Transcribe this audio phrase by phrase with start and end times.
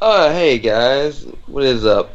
[0.00, 2.10] Uh, hey guys, what is up?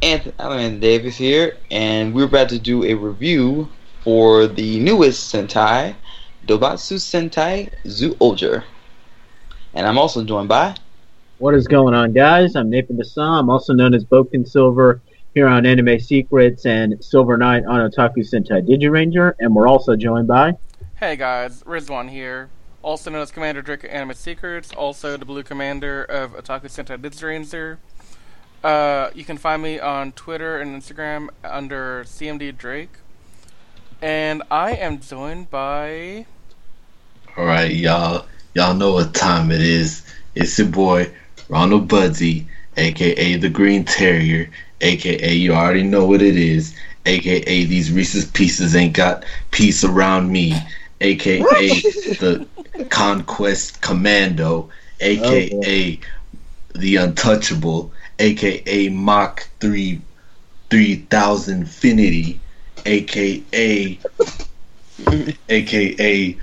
[0.00, 3.68] Anthony, Alan Davis here, and we're about to do a review
[4.02, 5.94] for the newest Sentai,
[6.46, 8.64] Doubutsu Sentai Zyuohger.
[9.74, 10.74] And I'm also joined by.
[11.36, 12.56] What is going on, guys?
[12.56, 13.22] I'm Nathan Desa.
[13.22, 15.02] I'm also known as Boken Silver
[15.34, 20.28] here on Anime Secrets and Silver Knight on Otaku Sentai Digiranger, and we're also joined
[20.28, 20.54] by.
[20.96, 22.48] Hey guys, Rizwan here,
[22.82, 27.78] also known as Commander Drake Anime Secrets, also the Blue Commander of Otaku Sentai Digiranger.
[28.62, 32.90] Uh, you can find me on Twitter and Instagram under CMD Drake.
[34.00, 36.26] And I am joined by.
[37.36, 38.26] Alright, y'all.
[38.54, 40.04] Y'all know what time it is.
[40.34, 41.12] It's your boy,
[41.48, 46.74] Ronald Budsy, aka the Green Terrier, aka you already know what it is,
[47.06, 50.54] aka these Reese's Pieces ain't got peace around me,
[51.02, 52.46] aka the
[52.88, 60.00] Conquest Commando, aka oh, the Untouchable, aka Mach 3
[60.70, 62.40] 3000 Infinity,
[62.86, 63.98] aka
[65.48, 66.36] aka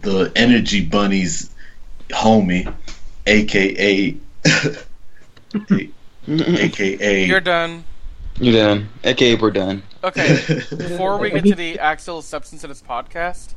[0.00, 1.50] the Energy Bunnies
[2.10, 2.72] homie,
[3.26, 4.78] aka aka
[7.26, 7.84] You're done.
[8.38, 8.88] You're done.
[9.04, 9.82] Okay, we're done.
[10.04, 13.54] Okay, before we get to the actual substance of this podcast,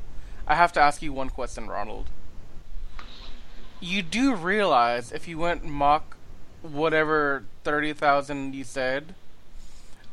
[0.48, 2.08] I have to ask you one question, Ronald.
[3.80, 6.16] You do realize if you went Mach
[6.62, 9.14] whatever 30,000 you said,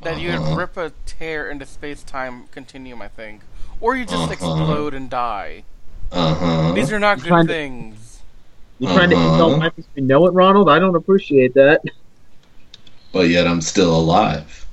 [0.02, 0.54] that you'd Uh-huh.
[0.56, 3.42] rip a tear into space time continuum, I think.
[3.80, 4.32] Or you just Uh-huh.
[4.32, 5.64] explode and die.
[6.10, 6.72] uh-huh.
[6.72, 8.20] These are not good Trying to- things.
[8.78, 9.32] You trying to Uh-huh.
[9.32, 10.68] insult my to know it, Ronald?
[10.68, 11.80] I don't appreciate that.
[13.12, 14.66] but yet I'm still alive.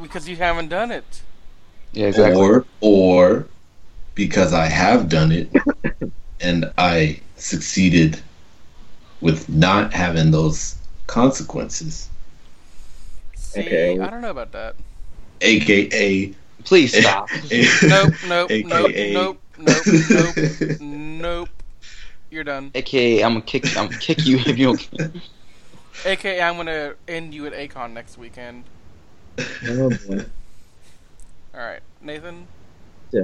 [0.00, 1.20] Because you haven't done it.
[1.92, 2.40] Yeah, exactly.
[2.40, 3.46] Or or
[4.18, 5.48] because I have done it
[6.40, 8.20] and I succeeded
[9.20, 12.10] with not having those consequences.
[13.36, 14.00] See, Okay.
[14.00, 14.74] I don't know about that.
[15.40, 17.28] AKA Please stop.
[17.82, 19.14] Nope, nope, nope, AKA.
[19.14, 21.48] nope, nope, nope, nope.
[22.30, 22.72] You're done.
[22.74, 23.76] AKA, I'm gonna kick.
[23.76, 25.22] I'm gonna kick you if you don't.
[26.04, 28.64] AKA, I'm gonna end you at Acon next weekend.
[29.68, 30.24] Oh, boy.
[31.54, 32.48] Alright, Nathan?
[33.12, 33.22] Yeah,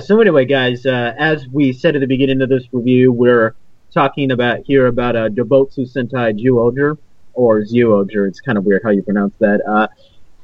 [0.00, 3.54] so anyway, guys, uh, as we said at the beginning of this review, we're
[3.92, 6.98] talking about here about uh, Doubutsu Sentai Zyuohger,
[7.34, 9.60] or Zyuohger, it's kind of weird how you pronounce that.
[9.66, 9.88] Uh,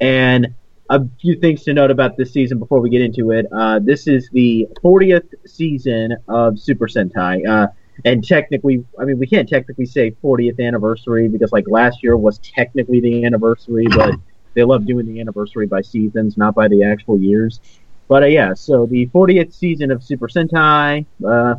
[0.00, 0.54] and
[0.90, 3.46] a few things to note about this season before we get into it.
[3.52, 7.46] Uh, this is the 40th season of Super Sentai.
[7.46, 7.68] Uh,
[8.04, 12.38] and technically, I mean, we can't technically say 40th anniversary because, like, last year was
[12.38, 14.14] technically the anniversary, but
[14.54, 17.60] they love doing the anniversary by seasons, not by the actual years.
[18.08, 21.56] But uh, yeah, so the 40th season of Super Sentai, uh,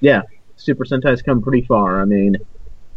[0.00, 0.22] yeah,
[0.56, 2.00] Super Sentai's come pretty far.
[2.00, 2.36] I mean,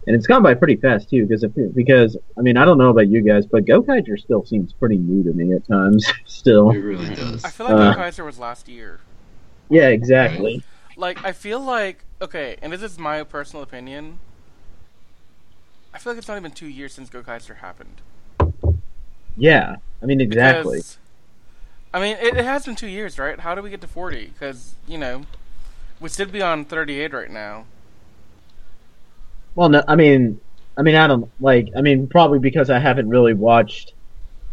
[0.08, 3.08] and it's gone by pretty fast too, because because I mean, I don't know about
[3.08, 6.06] you guys, but Gokaiger still seems pretty new to me at times.
[6.26, 7.44] still, It really does.
[7.44, 8.22] I feel like Uh.
[8.22, 9.00] uh, was last year.
[9.70, 10.64] yeah, exactly.
[10.98, 14.20] Like, I feel like, okay, and this is my personal opinion.
[15.94, 18.02] I feel like it's not even two years since Gokaiger happened.
[19.36, 20.78] Yeah, I mean, exactly.
[20.78, 20.98] Because,
[21.96, 23.40] I mean, it, it has been two years, right?
[23.40, 24.26] How do we get to 40?
[24.26, 25.22] Because, you know,
[26.02, 27.64] we should be on 38 right now.
[29.56, 30.42] Well, no, I mean,
[30.76, 31.70] I mean, I don't like.
[31.74, 33.94] I mean, probably because I haven't really watched.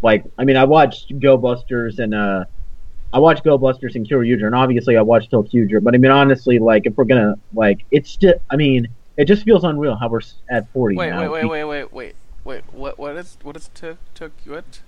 [0.02, 2.44] Like, I mean, I watched Go Busters and uh,
[3.12, 5.82] I watched Go Busters and Kyoryuger, and obviously I watched Tokyuger.
[5.82, 8.34] But I mean, honestly, like, if we're gonna like, it's still.
[8.52, 8.86] I mean,
[9.16, 11.22] it just feels unreal how we're at forty Wait, now.
[11.22, 12.14] wait, wait, wait, wait, wait.
[12.44, 14.80] Wait, what, what is, what is to, to, what?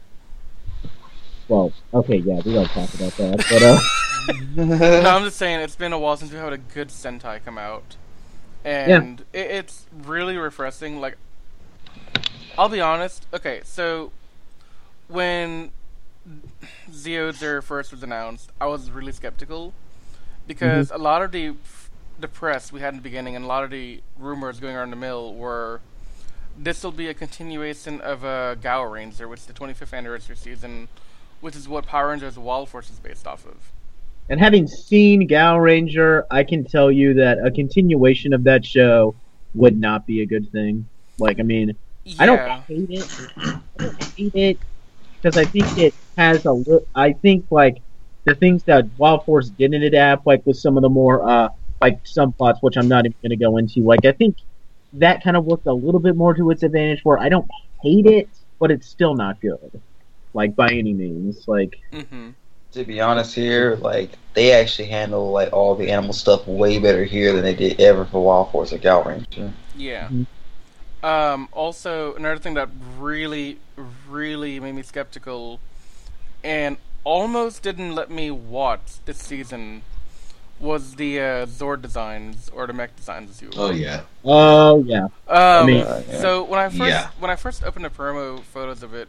[1.48, 3.80] Well, okay, yeah, we don't talk about that, but uh,
[5.02, 7.58] no, I'm just saying it's been a while since we had a good Sentai come
[7.58, 7.96] out,
[8.64, 11.00] and it, it's really refreshing.
[11.00, 11.18] Like,
[12.56, 13.26] I'll be honest.
[13.34, 14.10] Okay, so
[15.08, 15.70] when
[16.90, 19.74] Zyuohger first was announced, I was really skeptical
[20.46, 21.54] because a lot of the
[22.18, 24.90] the press we had in the beginning and a lot of the rumors going around
[24.90, 25.80] the mill were
[26.56, 30.88] this will be a continuation of uh, Gao Ranger, which is the 25th anniversary season,
[31.44, 33.54] which is what Power Rangers Wild Force is based off of.
[34.30, 39.14] and having seen Gao Ranger, I can tell you that a continuation of that show
[39.52, 40.88] would not be a good thing.
[41.18, 42.14] Like, I mean, Yeah.
[42.18, 43.28] I don't hate it.
[43.36, 44.58] I don't hate it
[45.20, 47.76] because I think it has a li- I think like
[48.24, 51.50] the things that Wild Force didn't adapt, like with some of the more uh
[51.82, 53.80] like some plots, which I'm not even going to go into.
[53.80, 54.38] Like I think
[54.94, 57.00] that kind of worked a little bit more to its advantage.
[57.04, 57.50] Where I don't
[57.82, 59.82] hate it, but it's still not good.
[60.34, 61.44] Like by any means.
[61.46, 62.30] Like hmm
[62.72, 67.04] to be honest here, like they actually handle like all the animal stuff way better
[67.04, 69.52] here than they did ever for Wild Force or Gao Ranger.
[69.76, 70.08] Yeah.
[70.08, 70.26] Mhm.
[71.04, 73.58] Um, also, another thing that really,
[74.08, 75.60] really made me skeptical
[76.42, 79.82] and almost didn't let me watch this season
[80.58, 83.60] was the uh, Zord designs or the mech designs, as you will.
[83.60, 84.00] Oh yeah.
[84.24, 85.08] Oh yeah.
[85.28, 86.20] Um, mean- Uh, yeah.
[86.20, 87.08] So when I first Yeah.
[87.20, 89.08] when I first opened the promo photos of it,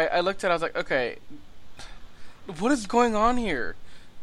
[0.00, 1.16] I, I looked at it, I was like, okay,
[2.58, 3.76] what is going on here?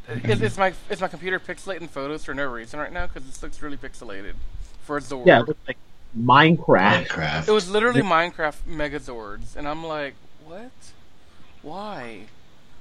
[0.09, 3.07] Is, is my is my computer pixelating photos for no reason right now?
[3.07, 4.33] Because this looks really pixelated
[4.83, 5.25] for a Zord.
[5.25, 5.77] Yeah, it looks like
[6.17, 7.07] Minecraft.
[7.07, 7.47] Minecraft.
[7.49, 10.15] It was literally Minecraft Megazords, and I'm like,
[10.45, 10.71] what?
[11.61, 12.21] Why?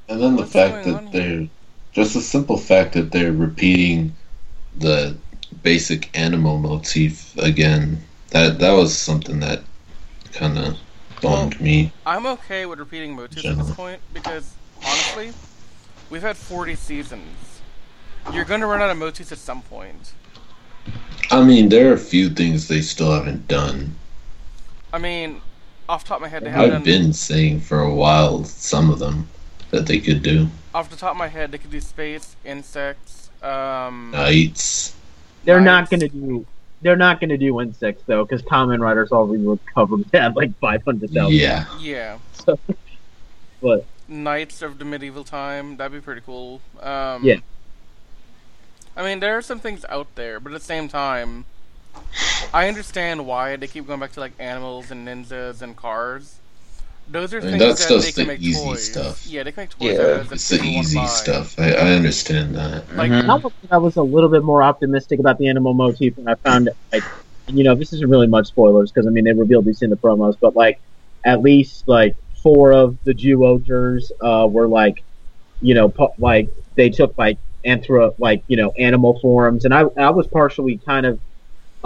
[0.08, 1.48] And then the fact that they're
[1.92, 4.14] just the simple fact that they're repeating
[4.76, 5.16] the
[5.62, 8.00] basic animal motif again.
[8.30, 9.62] That that was something that
[10.32, 10.78] kind of
[11.20, 11.92] bummed me.
[12.04, 13.66] I'm okay with repeating motifs at General.
[13.66, 15.32] this point because honestly,
[16.10, 17.60] we've had 40 seasons.
[18.32, 20.12] You're gonna run out of motifs at some point.
[21.30, 23.94] I mean, there are a few things they still haven't done.
[24.92, 25.40] I mean,
[25.88, 26.82] off the top of my head, they haven't I've done.
[26.84, 29.28] been saying for a while some of them
[29.70, 30.48] that they could do.
[30.74, 33.30] Off the top of my head, they could do space, insects.
[33.42, 34.94] Um, Knights.
[35.44, 36.46] They're not gonna do.
[36.82, 41.10] They're not gonna do insects though, because Common Riders already recovered that like five hundred
[41.10, 41.36] thousand.
[41.36, 41.66] Yeah.
[41.78, 42.58] yeah, So,
[43.62, 45.76] But knights of the medieval time.
[45.76, 46.60] That'd be pretty cool.
[46.80, 47.36] Um, Yeah.
[48.96, 51.44] I mean, there are some things out there, but at the same time,
[52.54, 56.38] I understand why they keep going back to like animals and ninjas and cars.
[57.08, 58.90] Those are I mean, things that's that they just can the make easy toys.
[58.90, 59.26] stuff.
[59.26, 60.02] Yeah, they can make toys Yeah.
[60.02, 61.58] out that It's the easy stuff.
[61.58, 62.82] I, I understand that.
[62.96, 63.28] Like, Mhm.
[63.28, 66.28] I would say I was a little bit more optimistic about the animal motif, and
[66.28, 67.04] I found like,
[67.48, 69.96] you know, this isn't really much spoilers because I mean they revealed these in the
[69.96, 70.80] promos, but like
[71.24, 75.04] at least like four of the Zyuohgers uh, were like,
[75.60, 79.82] you know, pu- like they took like anthro like you know animal forms, and I
[79.96, 81.20] I was partially kind of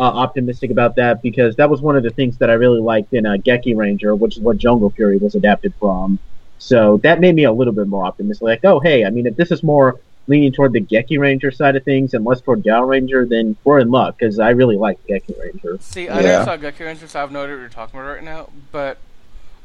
[0.00, 3.12] uh, optimistic about that because that was one of the things that I really liked
[3.12, 6.18] in uh, Geki Ranger, which is what Jungle Fury was adapted from.
[6.58, 8.42] So that made me a little bit more optimistic.
[8.42, 11.76] Like, oh hey, I mean, if this is more leaning toward the Geki Ranger side
[11.76, 14.98] of things and less toward Gao Ranger, then we're in luck because I really like
[15.06, 15.78] Geki Ranger.
[15.80, 16.28] See, I Yeah.
[16.28, 18.48] never saw Geki Ranger, so I have no idea what you're talking about right now.
[18.72, 18.98] But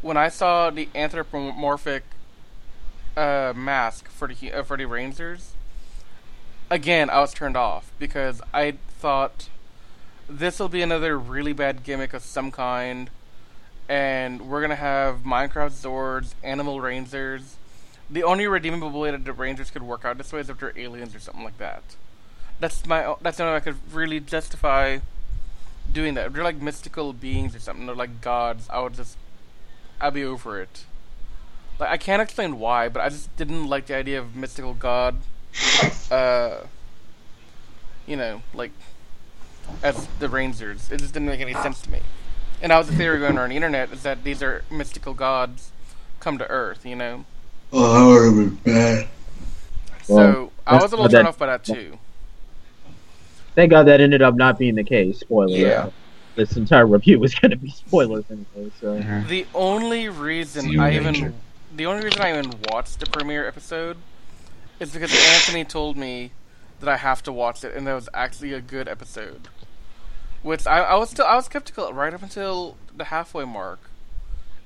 [0.02, 2.04] when I saw the anthropomorphic
[3.16, 5.54] uh, mask for the hu- uh, for the Rangers,
[6.70, 9.48] again I was turned off because I thought
[10.27, 13.10] this will be another really bad gimmick of some kind,
[13.88, 17.57] and we're gonna have Minecraft Zords, Animal Rangers.
[18.10, 20.77] The only redeemable way that the Rangers could work out this way is if they're
[20.77, 21.83] aliens or something like that.
[22.60, 23.16] That's my.
[23.22, 25.00] That's the only way I could really justify
[25.92, 26.28] doing that.
[26.28, 29.18] If they're like mystical beings or something, they're like gods, I would just,
[30.00, 30.86] I'd be over it.
[31.80, 35.18] Like I can't explain why, but I just didn't like the idea of mystical god.
[36.10, 36.62] Uh,
[38.06, 38.71] you know, like
[39.84, 40.92] as the Rangers.
[40.92, 42.00] It just didn't make any sense to me.
[42.62, 45.72] And that was the theory going around the internet is that these are mystical gods
[46.20, 46.86] come to Earth.
[46.86, 47.26] You know,
[47.74, 49.08] Oh, that would be bad.
[50.04, 51.98] so Well, I was a little that- turned off by that too.
[53.56, 55.20] Thank God that ended up not being the case.
[55.20, 55.56] Spoiler.
[55.56, 55.90] Yeah.
[56.36, 58.72] This entire review was going to be spoilers anyway.
[58.82, 59.28] So Mhm.
[59.28, 61.10] The only reason Zero I Ranger.
[61.28, 61.34] even
[61.76, 63.98] the only reason I even watched the premiere episode
[64.80, 66.32] is because Anthony told me
[66.80, 69.48] that I have to watch it, and that was actually a good episode.
[70.44, 73.80] Which I, I was still I was skeptical right up until the halfway mark,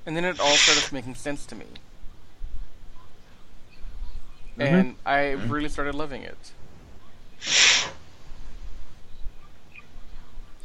[0.04, 1.66] and then it all started making sense to me,
[4.58, 6.52] and I really started loving it.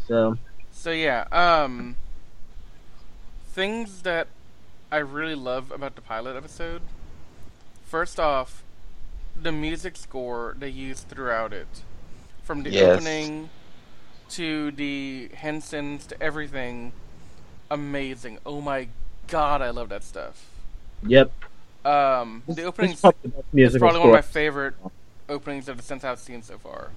[0.07, 0.37] so
[0.71, 1.95] So yeah, um,
[3.47, 4.27] things that
[4.91, 6.81] I really love about the pilot episode.
[7.85, 8.63] First off,
[9.35, 11.83] the music score they used throughout it,
[12.43, 12.97] from the Yes.
[12.97, 13.49] opening
[14.29, 16.93] to the henshins to everything,
[17.69, 18.39] amazing.
[18.45, 18.89] Oh my
[19.27, 20.45] god, I love that stuff.
[21.03, 21.31] yep.
[21.83, 24.75] Um, the opening is probably the best is musical probably one of my favorite
[25.29, 26.91] openings of the Sense I've seen so far.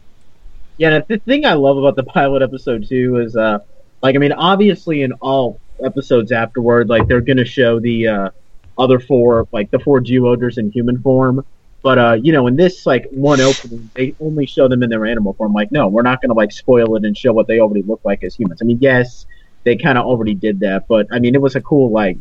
[0.78, 3.58] Yeah, and the thing I love about the pilot episode too is, uh,
[4.02, 8.30] like, I mean, obviously in all episodes afterward, like, they're gonna show the uh,
[8.78, 11.44] other four, like the four Zyuohgers in human form.
[11.82, 15.06] But uh, you know, in this like one opening, they only show them in their
[15.06, 15.52] animal form.
[15.52, 18.22] Like, no, we're not gonna like spoil it and show what they already look like
[18.24, 18.60] as humans.
[18.62, 19.26] I mean, yes,
[19.64, 22.18] they kind of already did that, but I mean, it was a cool like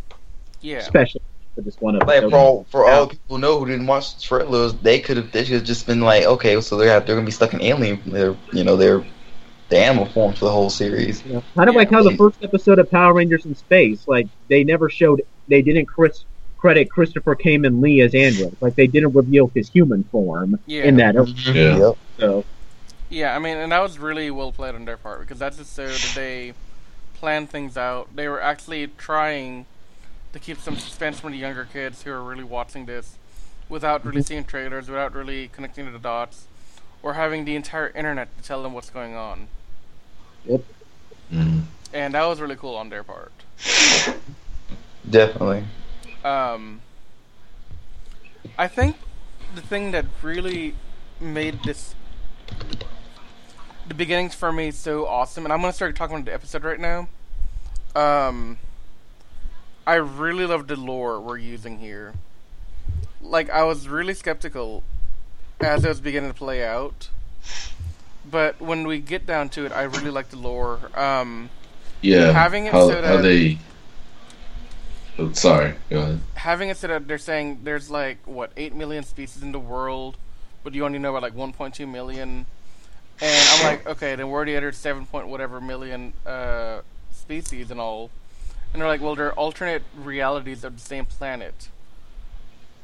[0.61, 0.79] Yeah.
[0.81, 1.21] special
[1.55, 4.21] for this one Like for all, for all people who know who didn't watch the
[4.21, 7.25] trailers, they could have they should have just been like, okay, so they're they're gonna
[7.25, 9.03] be stuck in alien, they're you know they're
[9.69, 11.23] the animal form for the whole series.
[11.25, 14.27] You know, kind of like how the first episode of Power Rangers in Space, like
[14.49, 16.25] they never showed, they didn't Chris,
[16.57, 20.83] credit Christopher Khayman Lee as Andros, like they didn't reveal his human form Yeah.
[20.83, 21.55] in that Mm-hmm.
[21.55, 21.63] Yeah.
[21.71, 21.97] episode.
[22.19, 22.45] So
[23.09, 25.73] Yeah, I mean, and that was really well played on their part because that's just
[25.73, 26.53] so that they
[27.13, 28.15] plan things out.
[28.15, 29.65] They were actually trying
[30.33, 33.15] to keep some suspense from the younger kids who are really watching this
[33.69, 36.45] without really seeing trailers, without really connecting to the dots,
[37.03, 39.47] or having the entire internet to tell them what's going on.
[40.45, 40.61] Yep.
[41.33, 41.61] Mm.
[41.93, 43.31] And that was really cool on their part.
[45.09, 45.63] Definitely.
[46.23, 46.81] Um,
[48.57, 48.95] I think
[49.55, 50.75] the thing that really
[51.19, 51.95] made this
[53.87, 56.79] the beginnings for me so awesome, and I'm gonna start talking about the episode right
[56.79, 57.07] now.
[57.95, 58.57] Um,
[59.85, 62.13] I really love the lore we're using here.
[63.21, 64.83] Like I was really skeptical
[65.61, 67.09] as it was beginning to play out,
[68.29, 70.79] but when we get down to it, I really like the lore.
[70.93, 71.49] Um,
[72.01, 72.31] Yeah.
[72.31, 73.57] Having it how, so how that- they.
[75.33, 75.73] Sorry.
[75.89, 76.19] Go ahead.
[76.35, 80.15] having it so that they're saying there's like what eight million species in the world,
[80.63, 82.45] but you only know about like 1.2 million,
[83.19, 86.81] and I'm like, okay, then where are the other seven point whatever million uh,
[87.11, 88.11] species and all?
[88.71, 91.69] And they're like, well, they're alternate realities of the same planet.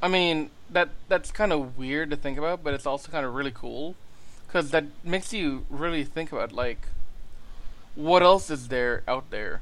[0.02, 3.36] I mean, that that's kind of weird to think about, but it's also kind of
[3.36, 3.96] really cool,
[4.48, 6.88] because that makes you really think about like,
[7.96, 9.62] what else is there out there?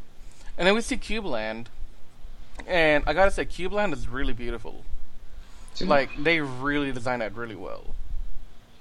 [0.57, 1.65] And then we see Cubeland,
[2.67, 4.83] and I gotta say, Cube Land is really beautiful.
[5.79, 7.95] Like they really designed that really well.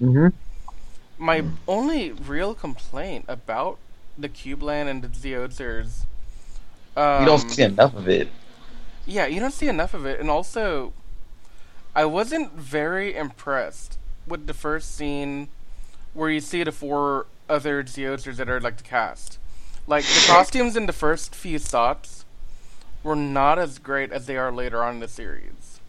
[0.00, 0.28] Mm-hmm.
[1.18, 3.78] My only real complaint about
[4.18, 6.04] the Cube Land and the Zyuohgers,
[6.96, 8.28] um, you don't see enough of it.
[9.06, 10.92] yeah, you don't see enough of it, and also,
[11.94, 15.48] I wasn't very impressed with the first scene
[16.14, 19.38] where you see the four other Zyuohgers that are like the cast.
[19.86, 22.19] Like the costumes in the first few shots
[23.02, 25.80] were not as great as they are later on in the series.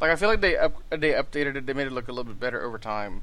[0.00, 2.30] Like I feel like they up, they updated it, they made it look a little
[2.30, 3.22] bit better over time.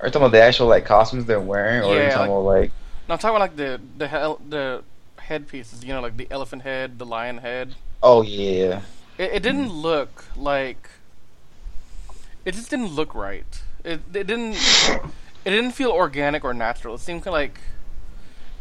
[0.00, 2.30] Are you talking about the actual like costumes they're wearing, or are you Yeah, talking
[2.32, 2.72] about like
[3.08, 4.84] Now I'm talking about like the the hel- the
[5.18, 7.76] headpieces, you know, like the elephant head, the lion head.
[8.02, 8.82] oh yeah,
[9.18, 10.90] It, it didn't look like.
[12.44, 13.62] It just didn't look right.
[13.84, 14.64] It it didn't.
[15.44, 16.94] It didn't feel organic or natural.
[16.96, 17.60] It seemed kind of like.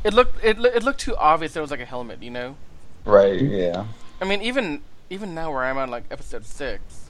[0.04, 1.56] It looked it it looked too obvious.
[1.56, 2.56] It was like a helmet, you know.
[3.06, 3.86] right, yeah.
[4.20, 7.10] I mean, even even now where I'm on like episode six,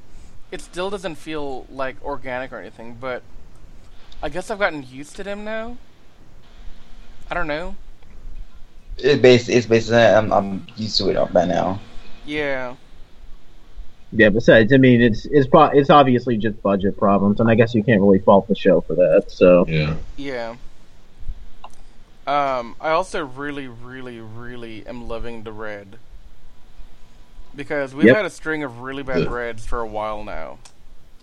[0.51, 2.97] it still doesn't feel like organic or anything.
[2.99, 3.23] But
[4.21, 5.77] I guess I've gotten used to them now.
[7.29, 7.75] I don't know.
[8.97, 9.49] It's based.
[9.49, 9.91] It's based.
[9.91, 11.79] I'm I'm used to it up by now.
[12.25, 12.75] Yeah.
[14.11, 14.29] Yeah.
[14.29, 17.83] Besides, I mean, it's it's pro- it's obviously just budget problems, and I guess you
[17.83, 19.25] can't really fault the show for that.
[19.29, 19.95] So Yeah.
[20.17, 20.55] Yeah.
[22.31, 25.97] Um, I also really, really, really am loving the red.
[27.53, 28.15] Because we've Yep.
[28.15, 29.29] had a string of really bad Yeah.
[29.29, 30.59] reds for a while now.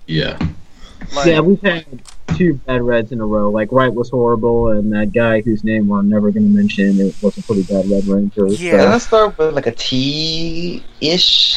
[0.07, 0.37] Yeah.
[1.15, 1.87] Like, yeah, we've had
[2.37, 3.49] two bad reds in a row.
[3.51, 7.15] Like Right was horrible, and that guy whose name we're never going to mention, it
[7.23, 8.47] was a pretty bad Red Ranger.
[8.49, 8.73] Yeah.
[8.73, 11.57] Can I start with like a T ish?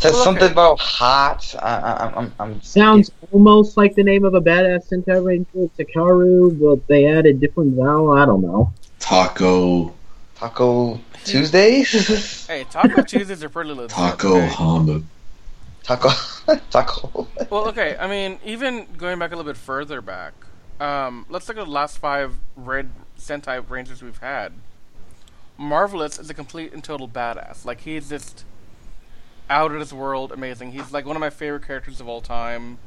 [0.00, 0.52] Says Well, something okay.
[0.52, 1.54] about hot.
[1.58, 2.62] I, I, I'm, I'm.
[2.62, 7.76] Sounds almost like the name of a badass Sentai Ranger, Takaru, but they added different
[7.76, 8.12] vowel.
[8.12, 8.72] I don't know.
[8.98, 9.92] Taco.
[10.36, 12.46] Taco Tuesdays.
[12.48, 13.90] hey, Taco Tuesdays are pretty legit.
[13.90, 14.46] Taco okay?
[14.48, 15.02] Honda.
[15.82, 16.08] Taco.
[16.70, 17.28] Taco.
[17.50, 20.32] Well, okay, I mean, even going back a little bit further back,
[20.80, 24.54] um, let's look at the last five red Sentai Rangers we've had.
[25.58, 27.66] Marvelous is a complete and total badass.
[27.66, 28.46] Like, he's just
[29.50, 30.72] out of this world amazing.
[30.72, 32.78] He's like one of my favorite characters of all time.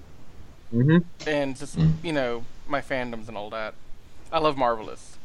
[0.71, 1.93] hmm and just Mm.
[2.01, 3.75] you know my fandoms and all that.
[4.31, 5.17] I love Marvelous.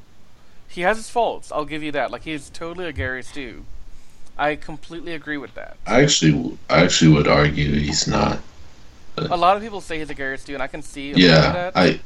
[0.68, 1.50] He has his faults.
[1.50, 2.10] I'll give you that.
[2.10, 3.64] Like he's totally a Gary Stu.
[4.36, 5.76] I completely agree with that.
[5.86, 8.38] I actually, I actually would argue he's not.
[9.16, 11.16] A lot of people say he's a Gary Stu, and I can see a lot
[11.16, 11.52] of Yeah.
[11.52, 11.76] that.
[11.76, 11.84] I.
[11.86, 12.00] I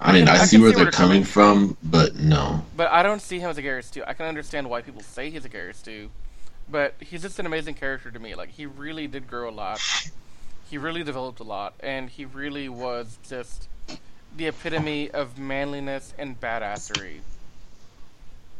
[0.00, 2.64] I mean, can- I, I see where they're where coming coming from, but no.
[2.76, 4.04] But I don't see him as a Gary Stu.
[4.06, 6.10] I can understand why people say he's a Gary Stu,
[6.70, 8.34] but he's just an amazing character to me.
[8.34, 9.80] Like he really did grow a lot.
[10.70, 13.68] He really developed a lot, and he really was just
[14.36, 17.20] the epitome of manliness and badassery.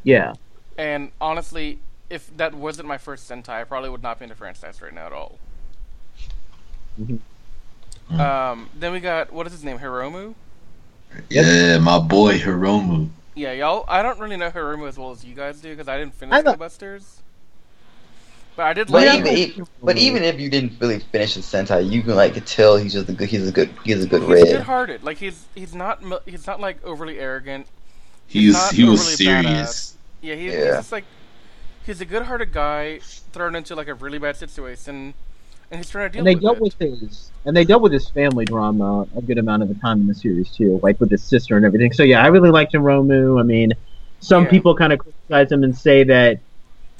[0.02, 0.34] Yeah.
[0.78, 4.34] And honestly, if that wasn't my first Sentai, I probably would not be in the
[4.34, 5.38] franchise right now at all.
[7.00, 7.20] Mhm.
[8.10, 10.34] Um, then we got what is his name, Hiromu?
[11.28, 13.10] Yeah, my boy Hiromu.
[13.34, 13.84] Yeah, y'all.
[13.86, 16.42] I don't really know Hiromu as well as you guys do because I didn't finish
[16.42, 17.22] the Busters.
[18.58, 19.28] But I did But like.
[19.28, 22.92] even, but even if you didn't really finish the Sentai, you can like tell he's
[22.92, 23.28] just a good.
[23.28, 23.70] He's a good.
[23.84, 24.46] He's a good he's red.
[24.48, 25.04] good-hearted.
[25.04, 27.68] Like he's he's not he's not like overly arrogant.
[28.26, 29.96] He's not he was overly serious.
[30.22, 30.70] Yeah, he, he's Yeah.
[30.78, 31.04] just like
[31.86, 32.98] he's a good-hearted guy
[33.32, 35.14] thrown into like a really bad situation,
[35.70, 36.62] and he's trying to deal And they with dealt it.
[36.64, 40.00] with his and they dealt with his family drama a good amount of the time
[40.00, 41.92] in the series too, like with his sister and everything.
[41.92, 43.38] So yeah, I really liked Hiromu.
[43.38, 43.72] I mean,
[44.18, 44.50] some Yeah.
[44.50, 46.40] people kind of criticize him and say that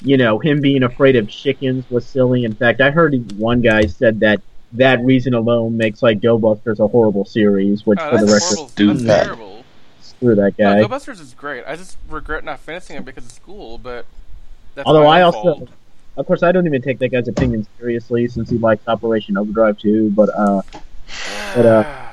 [0.03, 2.45] you know him being afraid of chickens was silly.
[2.45, 4.41] In fact, I heard one guy said that
[4.73, 7.87] that reason alone makes like Go Busters a horrible series.
[7.87, 8.69] Which, Oh, for the record, horrible.
[8.69, 8.99] stupid.
[9.01, 9.65] That's terrible.
[10.03, 10.81] screw that No, guy.
[10.83, 11.65] Go Busters is great.
[11.67, 14.05] I just regret not finishing it because of school, but
[14.75, 15.69] that's Although I also, fault.
[16.17, 19.79] of course, I don't even take that guy's opinion seriously since he likes Operation Overdrive
[19.79, 20.11] too.
[20.11, 20.63] But uh,
[21.57, 21.85] but, uh,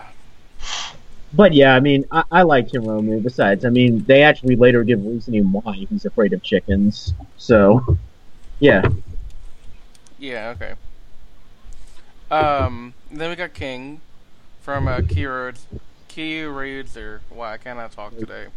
[1.36, 3.22] but yeah, I mean, I, I like Hiromu.
[3.22, 7.14] Besides, I mean, they actually later give reasoning why he's afraid of chickens.
[7.38, 7.98] So,
[8.60, 8.88] yeah,
[10.18, 10.74] yeah, okay.
[12.32, 14.02] Um, then we got King
[14.62, 15.60] from uh, Keywords.
[16.10, 18.48] Keywords, or why I cannot talk today.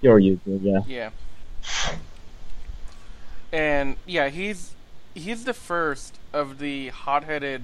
[0.00, 0.80] you're usual, yeah.
[0.86, 1.10] Yeah.
[3.52, 4.74] And yeah, he's
[5.14, 7.62] he's the first of the hot-headed.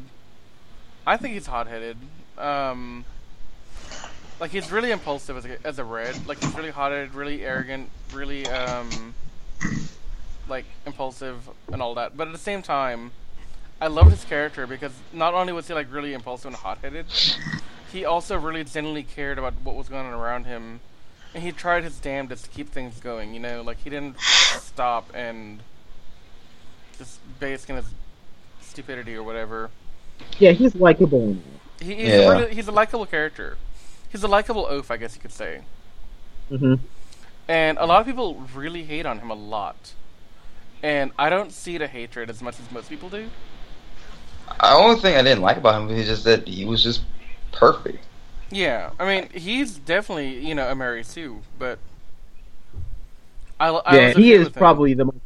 [1.06, 1.96] I think he's hot-headed.
[2.38, 3.04] Um,
[4.40, 6.26] like he's really impulsive as a, as a red.
[6.26, 9.14] Like he's really hot-headed, really arrogant, really um,
[10.48, 12.16] like impulsive and all that.
[12.16, 13.12] But at the same time,
[13.80, 17.06] I loved his character because not only was he like really impulsive and hot-headed,
[17.92, 20.80] he also really genuinely cared about what was going on around him
[21.36, 23.34] and he tried his damnedest to keep things going.
[23.34, 25.60] You know, like he didn't stop and
[26.96, 27.84] just bask in his
[28.62, 29.70] stupidity or whatever.
[30.38, 31.22] Yeah, he's likable.
[31.22, 31.42] in
[31.80, 31.84] it.
[31.84, 32.14] He, he's, Yeah.
[32.14, 33.58] a really, he's a likable character.
[34.08, 35.62] He's a likable oaf, I guess you could say.
[36.50, 36.76] Mhm.
[37.48, 39.94] And a lot of people really hate on him a lot.
[40.82, 43.30] And I don't see the hatred as much as most people do.
[44.60, 47.02] The only thing I didn't like about him is just that he was just
[47.52, 48.04] perfect.
[48.50, 51.78] Yeah, I mean, he's definitely, you know, a Mary Sue, but.
[53.58, 54.58] I, I Yeah, he is with him.
[54.58, 55.18] probably the most.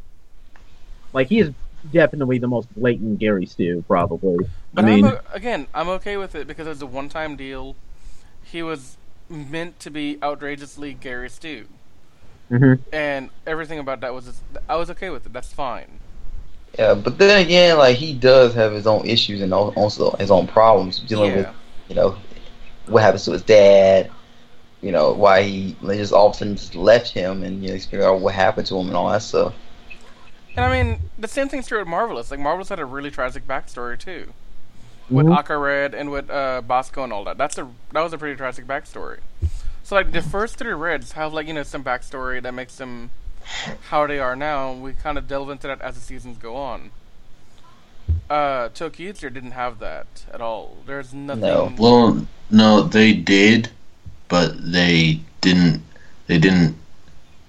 [1.13, 1.51] Like, he is
[1.89, 4.45] definitely the most blatant Gary Stu, probably.
[4.73, 7.75] But I mean, I'm o- again, I'm okay with it because it's a one-time deal.
[8.51, 8.97] He was
[9.29, 11.67] meant to be outrageously Gary Stu,
[12.51, 12.79] mhm.
[12.91, 15.33] and everything about that was just, I was okay with it.
[15.33, 15.99] That's fine.
[16.77, 20.47] Yeah, but then again, like he does have his own issues and also his own
[20.47, 21.47] problems dealing with,
[21.89, 22.17] you know,
[22.87, 24.09] what happens to his dad.
[24.81, 27.79] You know, why he just all of a sudden just left him, and you know,
[27.79, 29.53] figure out what happened to him and all that stuff.
[30.55, 32.31] and I mean the same thing's true with Marvelous.
[32.31, 34.33] Like Marvelous had a really tragic backstory too,
[35.11, 35.27] with.
[35.27, 37.37] AkaRed and with uh, Basco and all that.
[37.37, 39.19] That's a that was a pretty tragic backstory.
[39.83, 43.11] So like the first three Reds have like you know some backstory that makes them
[43.89, 44.73] how they are now.
[44.73, 46.91] We kind of delve into that as the seasons go on.
[48.29, 50.77] Uh, Tokyuger didn't have that at all.
[50.85, 51.41] There's nothing.
[51.41, 51.73] No.
[51.77, 53.69] Well, no, they did,
[54.27, 55.81] but they didn't.
[56.27, 56.77] They didn't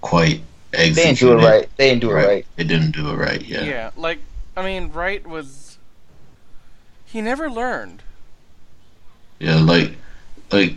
[0.01, 0.41] quite
[0.75, 1.69] Execute They didn't do it right.
[1.77, 2.27] They didn't do it Right.
[2.27, 2.47] right.
[2.57, 3.43] They didn't do it right.
[3.43, 3.65] Yeah.
[3.65, 3.91] Yeah.
[3.97, 4.19] like
[4.57, 5.62] I mean, Right was.
[7.13, 8.03] He never learned.
[9.39, 9.93] Yeah, like,
[10.51, 10.77] like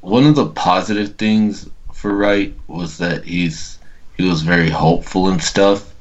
[0.00, 3.78] one of the positive things for Right was that he's
[4.16, 5.92] he was very hopeful and stuff,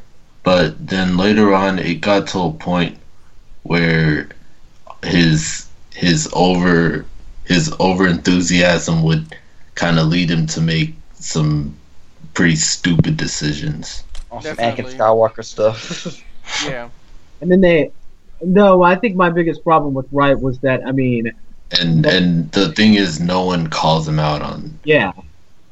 [0.43, 2.97] but then later on it got to a point
[3.63, 4.29] where
[5.03, 7.05] his his over
[7.45, 9.35] his over enthusiasm would
[9.75, 11.75] kind of lead him to make some
[12.33, 14.03] pretty stupid decisions.
[14.31, 16.21] On some Anakin Skywalker stuff.
[16.65, 16.89] Yeah.
[17.39, 17.91] And then they.
[18.43, 21.31] No, I think my biggest problem with Right was that, I mean,
[21.79, 24.79] And and the thing is, no one calls him out on.
[24.83, 25.11] yeah.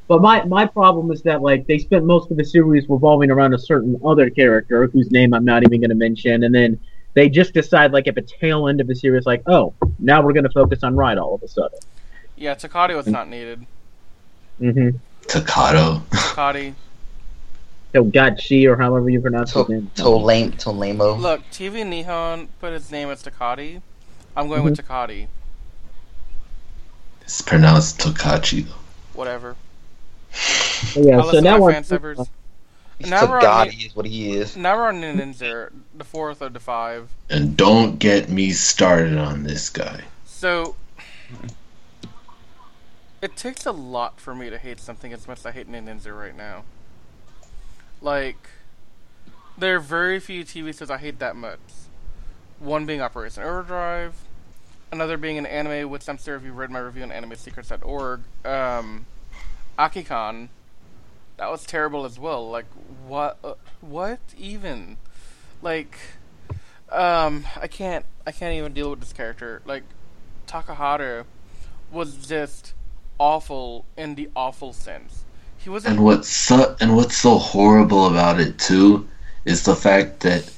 [0.08, 3.54] But my, my problem is that, like, they spent most of the series revolving around
[3.54, 6.78] a certain other character whose name I'm not even going to mention, and then
[7.14, 10.34] they just decide, like, at the tail end of the series, like, oh, now we're
[10.34, 11.80] going to focus on Right all of a sudden.
[12.36, 13.66] Yeah, Takato was not needed.
[14.60, 14.98] Mm-hmm.
[15.28, 16.02] Takato.
[16.10, 16.74] Takati.
[17.94, 19.92] Togachi, or however you pronounce his to name.
[19.96, 21.20] to lame to lameo.
[21.20, 23.82] Look, TV Nihon put his name as Takati.
[24.36, 24.94] I'm going with mm-hmm.
[24.94, 25.28] Takati.
[27.22, 28.66] It's pronounced Tokachi.
[29.14, 29.56] Whatever.
[30.96, 32.26] Yeah, I'll so now we're fan
[33.08, 34.58] now we're on Tagati is what he is.
[34.58, 37.10] Now we're on Ninja, the fourth of the five.
[37.30, 40.02] And don't get me started on this guy.
[40.26, 40.76] So
[43.22, 46.18] it takes a lot for me to hate something as much as I hate Ninja
[46.18, 46.64] right now.
[48.02, 48.50] Like
[49.58, 51.60] there are very few TV shows I hate that much.
[52.60, 54.16] One being Operation Overdrive,
[54.92, 59.06] another being an anime which I'm sure if you read my review on AnimeSecrets.org, um,
[59.78, 60.50] Akikon.
[61.38, 62.50] That was terrible as well.
[62.50, 62.68] Like
[63.08, 63.38] what?
[63.44, 64.98] Uh, what even?
[65.62, 65.98] Like,
[66.92, 68.06] um, I can't.
[68.26, 69.62] I can't even deal with this character.
[69.66, 69.84] Like,
[70.48, 71.26] Takahata
[71.92, 72.74] was just
[73.20, 75.24] awful in the awful sense.
[75.64, 75.96] He wasn't.
[75.96, 79.08] And what's so, and what's so horrible about it too
[79.46, 80.50] is the fact that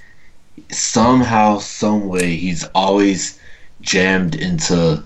[0.72, 3.40] somehow, some way, he's always
[3.82, 5.04] jammed into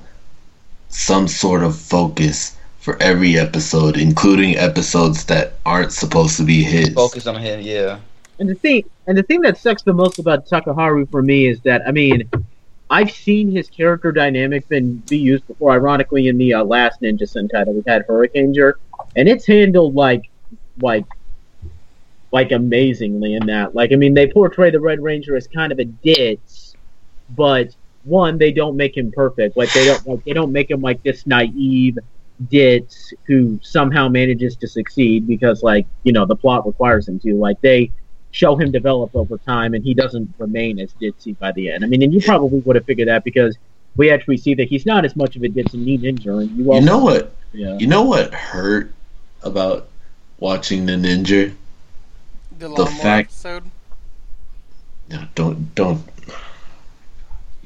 [0.90, 6.94] some sort of focus for every episode, including episodes that aren't supposed to be his.
[6.94, 8.00] Focus on him, yeah.
[8.40, 11.60] And the thing, and the thing that sucks the most about Takaharu for me is
[11.62, 12.30] that I mean,
[12.90, 15.72] I've seen his character dynamic been be used before.
[15.72, 18.76] Ironically, in the uh, last Ninja Sentai that we had, Hurricaneger,
[19.18, 20.30] and it's handled like,
[20.80, 21.06] like,
[22.32, 23.74] like amazingly in that.
[23.74, 26.76] Like, I mean, they portray the Red Ranger as kind of a ditz,
[27.36, 29.58] but one, they don't make him perfect.
[29.58, 31.98] Like, they don't like they don't make him like this naive
[32.50, 37.34] ditz who somehow manages to succeed because, like, you know, the plot requires him to.
[37.34, 37.92] Like, they
[38.32, 41.84] show him develop over time, and he doesn't remain as ditzy by the end.
[41.84, 43.58] I mean, and you probably would have figured that because
[43.96, 46.42] we actually see that he's not as much of a ditzy ninja.
[46.42, 47.34] And you, You know what?
[47.52, 47.78] Yeah.
[47.80, 48.94] You know what hurt
[49.48, 49.88] about
[50.40, 51.54] watching the ninja?
[52.60, 53.64] The, The fact- episode.
[55.10, 56.04] No, don't don't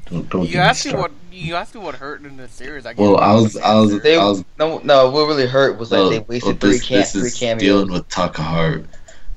[0.06, 0.42] don't don't.
[0.46, 2.86] You get me asked me what you asked me what hurt in the series.
[2.86, 4.00] I Well, I was I was.
[4.02, 5.10] They I was no no.
[5.10, 7.60] What really hurt was like they wasted well, three this, cam- this three is cameos.
[7.60, 8.84] dealing with Takaharu.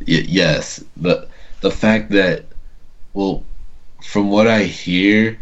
[0.07, 1.27] Y- yes, the
[1.61, 2.45] the fact that
[3.13, 3.43] well,
[4.03, 5.39] from what I hear,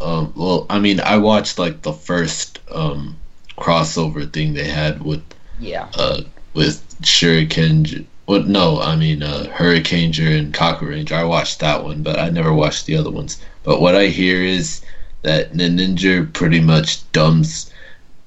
[0.00, 3.16] um, well, I mean, I watched like the first um
[3.58, 5.22] crossover thing they had with
[5.62, 5.88] yeah.
[5.96, 6.22] uh
[6.54, 8.04] with Shuriken.
[8.26, 11.14] Well, no, I mean uh, Hurricaneger and Kaku Ranger.
[11.14, 13.40] I watched that one, but I never watched the other ones.
[13.64, 14.82] But what I hear is
[15.22, 17.70] that Ninja pretty much dumbs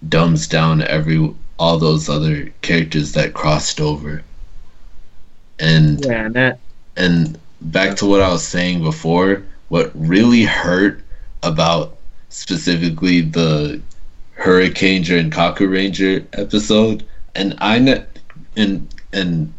[0.08, 4.22] dumbs down every all those other characters that crossed over.
[5.60, 6.60] And Yeah, and that
[6.98, 11.02] and back to what I was saying before, what really hurt
[11.44, 11.98] about
[12.30, 13.82] specifically the
[14.38, 18.06] Hurricaneger and Kaku Ranger episode, and I ne-
[18.56, 19.54] and and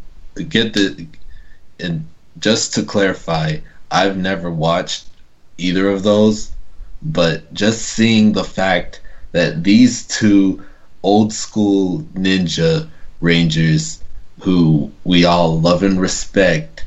[0.48, 1.06] get the
[1.78, 2.06] and
[2.38, 3.58] just to clarify,
[3.90, 5.06] I've never watched
[5.58, 6.52] either of those,
[7.02, 9.00] but just seeing the fact
[9.32, 10.64] that these two
[11.02, 12.88] old school ninja
[13.20, 14.02] rangers
[14.40, 16.84] who we all love and respect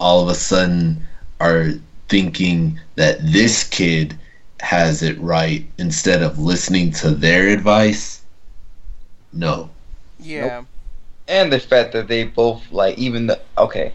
[0.00, 1.04] all of a sudden
[1.40, 1.72] are
[2.08, 4.18] thinking that this kid
[4.60, 8.17] has it right instead of listening to their advice
[9.32, 9.70] no.
[10.20, 10.64] Yeah.
[11.28, 13.92] and the fact that they both like even the okay.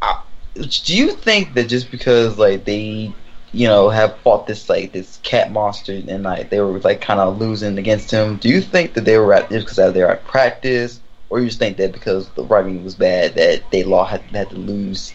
[0.00, 0.22] I,
[0.54, 3.12] do you think that just because like they
[3.52, 7.20] you know have fought this like this cat monster and like they were like kind
[7.20, 10.10] of losing against him do you think that they were at just because they were
[10.10, 14.04] at practice or you just think that because the writing was bad that they law
[14.04, 15.12] had, had to lose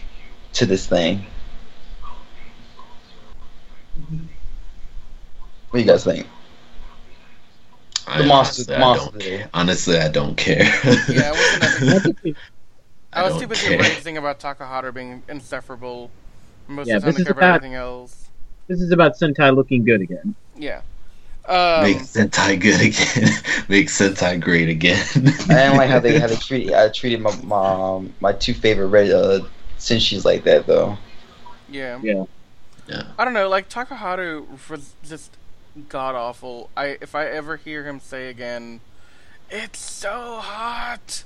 [0.52, 1.24] to this thing?
[5.70, 6.26] What do you guys think
[8.04, 10.62] the monster honestly, the I monster don't- honestly i don't care
[11.08, 12.18] Yeah, I wasn't
[13.14, 13.78] I I was too busy care.
[13.78, 16.10] raging about Takaharu being insufferable.
[16.66, 18.28] Most Yeah, of the time, this I is care about about- everything else.
[18.68, 20.34] this is about Sentai looking good again.
[20.56, 20.80] Yeah.
[21.46, 23.28] Um, make sentai good again
[23.68, 25.04] make sentai great again
[25.50, 28.86] I don't like how they how they treat I treated my my my two favorite
[28.86, 29.40] red uh
[29.76, 30.96] Senshis like that though.
[31.68, 31.98] yeah.
[32.02, 32.24] Yeah.
[32.88, 33.02] Yeah.
[33.18, 33.48] I don't know.
[33.48, 35.36] Like Takaharu was just
[35.88, 36.70] god awful.
[36.76, 38.80] I if I ever hear him say again,
[39.50, 41.24] "It's so hot,"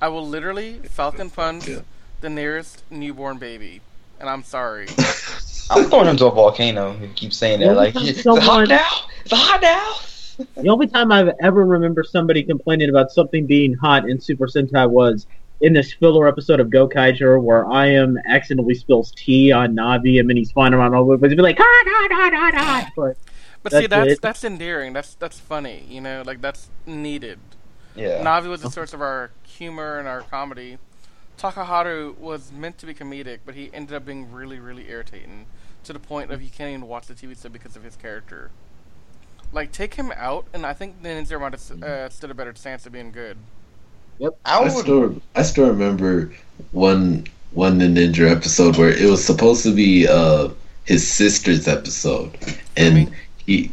[0.00, 1.80] I will literally Falcon punch Yeah.
[2.20, 3.80] the nearest newborn baby.
[4.20, 4.86] And I'm sorry.
[5.70, 6.92] I'm throwing him to a volcano.
[6.92, 8.88] He keeps saying that like it's someone- hot now.
[9.24, 9.94] It's hot now.
[10.56, 14.88] The only time I've ever remember somebody complaining about something being hot in Super Sentai
[14.88, 15.26] was
[15.60, 20.28] in this filler episode of Go Gokaiger where Ahim accidentally spills tea on Navi and
[20.28, 22.90] then he's flying around all over, but he'd be like hot, hot, hot, hot, hot.
[22.96, 23.16] But
[23.62, 24.22] But see, That's that's it.
[24.22, 24.92] that's endearing.
[24.92, 25.84] That's that's funny.
[25.88, 27.38] You know, like that's needed.
[27.94, 28.22] Yeah.
[28.24, 30.78] Navi was the source of our humor and our comedy.
[31.38, 35.46] Takaharu was meant to be comedic, but he ended up being really, really irritating
[35.84, 38.50] to the point of you can't even watch the TV show because of his character.
[39.52, 42.52] Like, take him out, and I think the Ninja might have uh, stood a better
[42.52, 43.36] chance of being good.
[44.22, 46.32] I I would still I still remember
[46.70, 50.48] one one Ninja episode where it was supposed to be uh
[50.84, 52.36] his sister's episode,
[52.76, 53.12] and Fumi?
[53.46, 53.70] He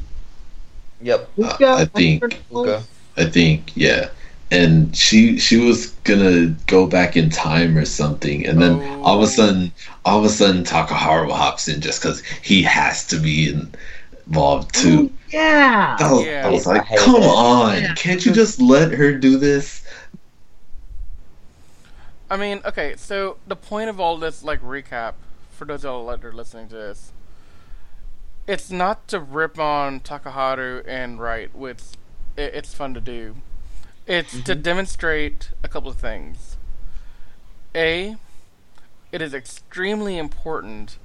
[1.02, 1.30] Yep.
[1.42, 2.84] Uh, I think- Okay.
[3.18, 4.10] I think yeah,
[4.52, 9.04] and she she was gonna go back in time or something, and then Oh.
[9.04, 9.72] all of a sudden
[10.06, 13.54] all of a sudden Takaharu hops in just because he has to be
[14.28, 15.12] involved too.
[15.32, 15.96] yeah.
[16.00, 16.48] I was, Yeah.
[16.48, 17.28] I was like, hate come that.
[17.30, 17.94] on, Yeah.
[17.96, 19.84] can't you just let her do this?
[22.32, 25.14] I mean, okay, so the point of all this, like, recap,
[25.52, 27.12] for those y'all that are listening to this,
[28.50, 31.84] it's not to rip on Takaharu and Right, which
[32.36, 33.36] it, it's fun to do.
[34.08, 34.62] It's to mm-hmm.
[34.64, 36.58] demonstrate a couple of things.
[37.76, 38.16] A,
[39.12, 40.98] it is extremely important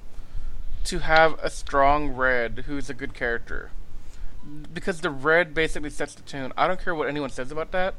[0.85, 3.69] to have a strong red who's a good character.
[4.73, 6.51] because the red basically sets the tune.
[6.57, 7.93] I don't care what anyone says about that.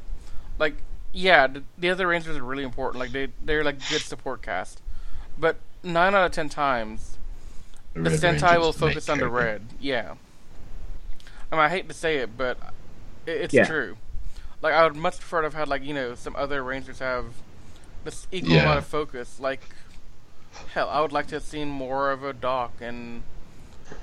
[0.59, 0.75] Like,
[1.13, 2.99] yeah, the, the other Rangers are really important.
[2.99, 4.81] Like they they're like good support cast,
[5.37, 7.16] but nine out of ten times
[8.03, 9.61] the, Red Sentai Ranger's will focus on the red.
[9.79, 10.15] Yeah.
[11.51, 12.57] I mean, I hate to say it, but
[13.25, 13.65] it's Yeah.
[13.65, 13.97] true.
[14.61, 17.25] Like, I would much prefer to have had like you know some other Rangers have
[18.03, 18.63] this equal Yeah.
[18.63, 19.39] amount of focus.
[19.39, 19.61] Like,
[20.73, 23.23] hell, I would like to have seen more of a Doc and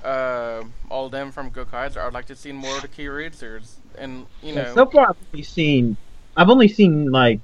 [0.04, 1.98] uh, all them from Gokaiger.
[1.98, 5.10] I would like to have seen more of the Kyoryugers, and you know, So far,
[5.10, 5.96] I've only seen.
[6.36, 7.40] I've only seen like.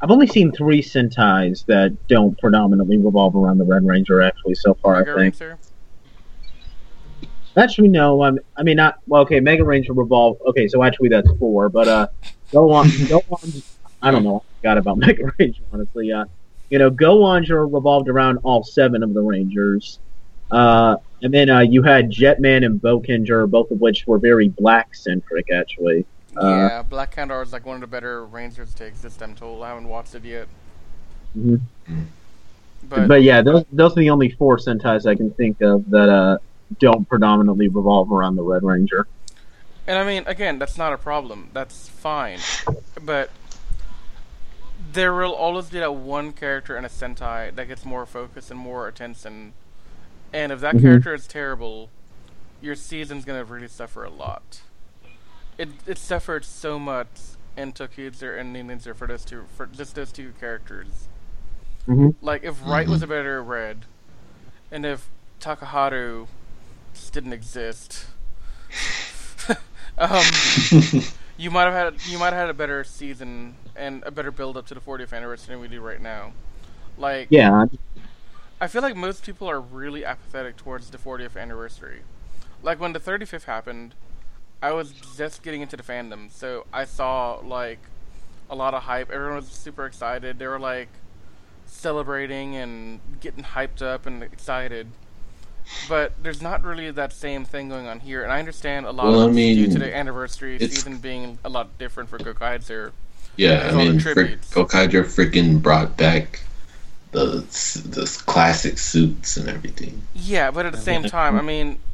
[0.00, 4.20] I've only seen three Sentais that don't predominantly revolve around the Red Ranger.
[4.20, 5.40] Actually, so far, Mega I think.
[5.40, 5.58] Ranger.
[7.56, 8.22] Actually, no.
[8.22, 9.22] I'm, I mean, not well.
[9.22, 10.36] Okay, Mega Ranger revolve.
[10.46, 11.70] Okay, so actually that's four.
[11.70, 12.06] But uh,
[12.52, 13.50] go on, go on.
[14.02, 14.36] I don't know.
[14.36, 15.62] I forgot about Mega Ranger.
[15.72, 16.26] Honestly, uh,
[16.68, 19.98] you know, Go Ranger revolved around all seven of the Rangers.
[20.50, 24.94] Uh, and then uh, you had Jetman and Bokenger, both of which were very black
[24.94, 25.50] centric.
[25.50, 26.04] Actually,
[26.42, 29.22] yeah, Black Condor is like one of the better Rangers to exist.
[29.22, 29.62] I'm told.
[29.62, 30.48] I haven't watched it yet,
[31.36, 31.60] Mhm.
[32.88, 36.08] but, but, yeah, those those are the only four Sentais I can think of that
[36.08, 36.38] uh
[36.80, 39.06] don't predominantly revolve around the Red Ranger.
[39.86, 41.50] And I mean, again, that's not a problem.
[41.52, 42.40] That's fine.
[43.00, 43.30] But
[44.92, 48.58] there will always be that one character in a Sentai that gets more focus and
[48.58, 49.52] more attention.
[50.32, 50.82] And if that Mhm.
[50.82, 51.88] character is terrible,
[52.60, 54.62] your season's gonna really suffer a lot.
[55.58, 57.08] It it suffered so much
[57.56, 61.08] in Tokyo and Ninja for those two for just those two characters.
[61.88, 62.14] Mhm.
[62.20, 63.86] Like if Right was a better red,
[64.70, 65.08] and if
[65.40, 66.28] Takaharu
[66.94, 68.06] just didn't exist.
[69.98, 70.22] um,
[71.36, 74.56] you might have had you might have had a better season and a better build
[74.56, 76.32] up to the 40th anniversary than we do right now.
[76.96, 77.66] Like, Yeah,
[78.60, 82.02] I feel like most people are really apathetic towards the 40th anniversary.
[82.62, 83.94] Like when the 35th happened,
[84.62, 87.90] I was just getting into the fandom, so I saw like
[88.50, 89.10] a lot of hype.
[89.10, 90.38] Everyone was super excited.
[90.38, 91.00] They were like
[91.66, 94.96] celebrating and getting hyped up and excited.
[95.86, 99.08] But there's not really that same thing going on here, and I understand a lot
[99.08, 102.18] Well, of I it's due to mean, the anniversary season being a lot different for
[102.20, 102.92] Gokaiger.
[103.36, 104.50] Yeah, I mean, frick, tributes.
[104.50, 106.40] Gokaiger freaking brought back
[107.12, 107.40] the
[107.86, 110.02] the classic suits and everything.
[110.14, 111.85] Yeah, but at the same time, I mean, I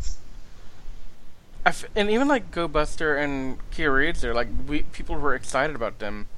[1.71, 6.29] f- and even like Go Buster and Kyoryuger, like we people were excited about them.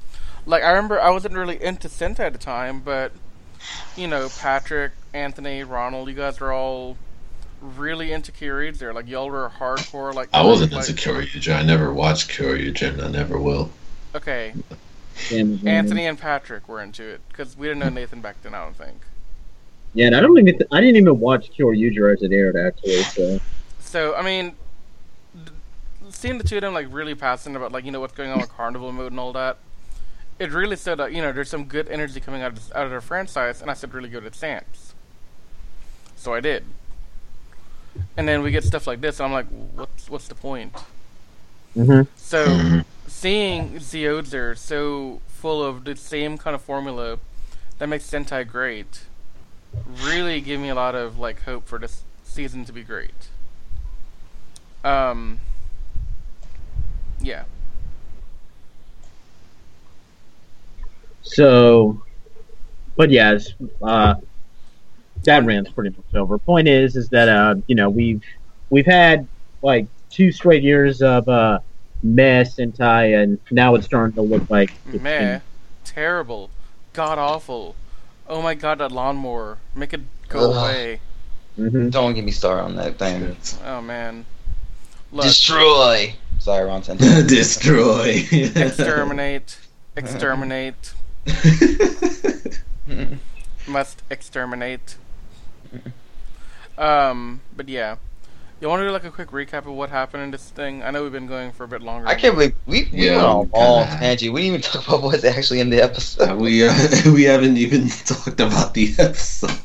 [0.47, 3.13] Like I remember, I wasn't really into Sentai at the time, but
[3.97, 6.97] you know, Patrick, Anthony, Ronald, you guys are all
[7.61, 8.93] really into Kyoryuger.
[8.95, 10.13] Like y'all were hardcore.
[10.13, 11.57] Like I wasn't like, into Kyoryuger.
[11.57, 13.71] I never watched Kyoryuger, and I never will.
[14.15, 14.55] Okay,
[15.29, 18.55] Damn, Anthony and Patrick were into it because we didn't know Nathan back then.
[18.55, 19.01] I don't think.
[19.95, 23.03] Yeah, and I don't even I didn't even watch Kyoryuger as it aired actually.
[23.03, 23.41] So
[23.81, 24.57] So I mean, d-
[26.15, 28.41] seeing the two of them like really passionate about like you know what's going on
[28.41, 29.59] with Carnival mode and all that,
[30.39, 32.85] it really said that you know there's some good energy coming out of this, out
[32.85, 34.95] of their franchise, and I said really good at Sans.
[36.17, 36.65] So I did.
[38.17, 40.85] And then we get stuff like this, and I'm like, what's what's the point?
[41.75, 42.69] hmm So
[43.07, 47.19] seeing Zyuohger so full of the same kind of formula
[47.79, 49.05] that makes Sentai great
[49.87, 53.29] really gave me a lot of like hope for this season to be great.
[54.85, 55.41] Um
[57.25, 57.45] yeah.
[61.23, 62.03] so,
[62.97, 64.15] but yes, uh,
[65.25, 66.39] that rant's pretty much over.
[66.39, 68.23] Point is, is that uh, you know we've
[68.71, 69.27] we've had
[69.63, 71.59] like two straight years of uh,
[72.03, 75.41] meh Sentai, and now it's starting to look like it's Meh.
[75.85, 76.51] Terrible.
[76.93, 77.75] God awful.
[78.29, 79.59] Oh my god, that lawnmower.
[79.75, 80.57] Make it go Ugh.
[80.57, 81.01] away.
[81.57, 83.37] hmm Don't get me started on that thing.
[83.65, 84.25] Oh man.
[85.13, 86.15] Look, Destroy.
[86.45, 88.23] Sorry, Ron sent Destroy.
[88.31, 89.57] exterminate.
[89.97, 90.93] Exterminate.
[93.67, 94.97] Must exterminate.
[96.77, 97.97] Um, but yeah.
[98.61, 100.83] You want to do like a quick recap of what happened in this thing?
[100.83, 102.07] I know we've been going for a bit longer.
[102.09, 104.35] I can't believe we, we Yeah, went on we a long kinda- tangent.
[104.35, 106.39] We didn't even talk about what's actually in the episode.
[106.39, 106.75] we uh,
[107.15, 109.59] we haven't even talked about the episode,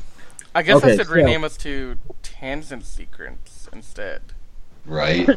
[0.54, 4.22] I guess I should so- rename us to Tangent Secrets instead.
[4.86, 5.28] right?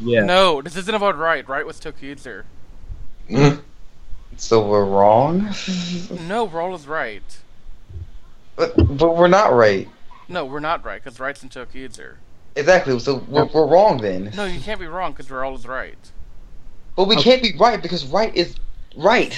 [0.00, 0.24] Yeah.
[0.24, 1.46] No, this isn't about right.
[1.48, 2.44] Right was Tokyuger.
[3.30, 3.60] Mm-hmm.
[4.36, 5.52] So we're wrong,
[6.28, 7.22] No, Roll is right.
[8.54, 9.88] but but we're not right.
[10.28, 12.16] No, we're not right because right's in Tokyuger.
[12.54, 12.98] Exactly.
[12.98, 14.32] So we're, we're wrong then.
[14.36, 15.98] No, you can't be wrong because Roll is right.
[16.96, 17.22] But we Okay.
[17.30, 18.56] can't be right because right is
[18.96, 19.34] right.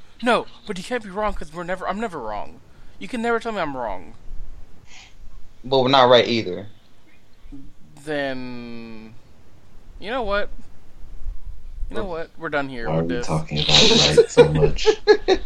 [0.22, 1.86] No, but you can't be wrong because we're never.
[1.88, 2.58] I'm never wrong.
[2.98, 4.14] You can never tell me I'm wrong.
[5.64, 6.66] but we're not right either.
[8.04, 9.14] Then
[10.00, 10.50] You know what?
[11.90, 12.30] You know what?
[12.38, 13.26] We're done here Why are with we this.
[13.26, 14.88] talking about light so much?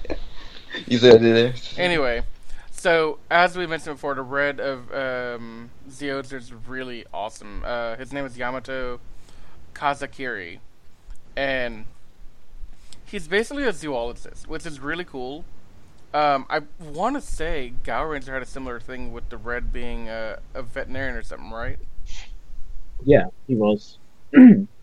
[0.86, 1.54] You said it there.
[1.76, 2.22] Anyway,
[2.70, 7.62] so as we mentioned before, the red of um, Zyuohgers is really awesome.
[7.64, 8.98] Uh, his name is Yamato
[9.74, 10.60] Kazakiri,
[11.36, 11.84] and
[13.04, 15.44] he's basically a zoologist, which is really cool.
[16.14, 20.08] Um, I want to say Gao Ranger had a similar thing with the red being
[20.08, 21.78] a, a veterinarian or something, right?
[23.04, 23.98] Yeah, he was.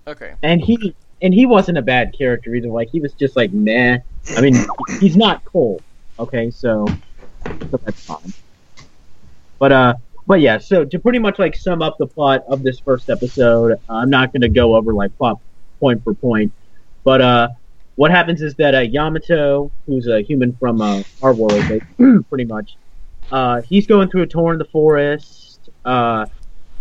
[0.07, 0.33] Okay.
[0.43, 2.69] and he and he wasn't a bad character either.
[2.69, 3.99] Like he was just like meh.
[4.35, 4.55] I mean,
[4.99, 5.81] he's not cool.
[6.17, 6.85] Okay, so,
[7.45, 8.33] so that's fine.
[9.57, 9.93] But uh,
[10.27, 10.57] but yeah.
[10.57, 14.09] So to pretty much like sum up the plot of this first episode, uh, I'm
[14.09, 15.39] not going to go over like plot
[15.79, 16.51] point for point.
[17.03, 17.47] But uh,
[17.95, 21.63] what happens is that uh, Yamato, who's a human from uh, our world,
[22.29, 22.75] pretty much,
[23.31, 25.69] uh, he's going through a tour in the forest.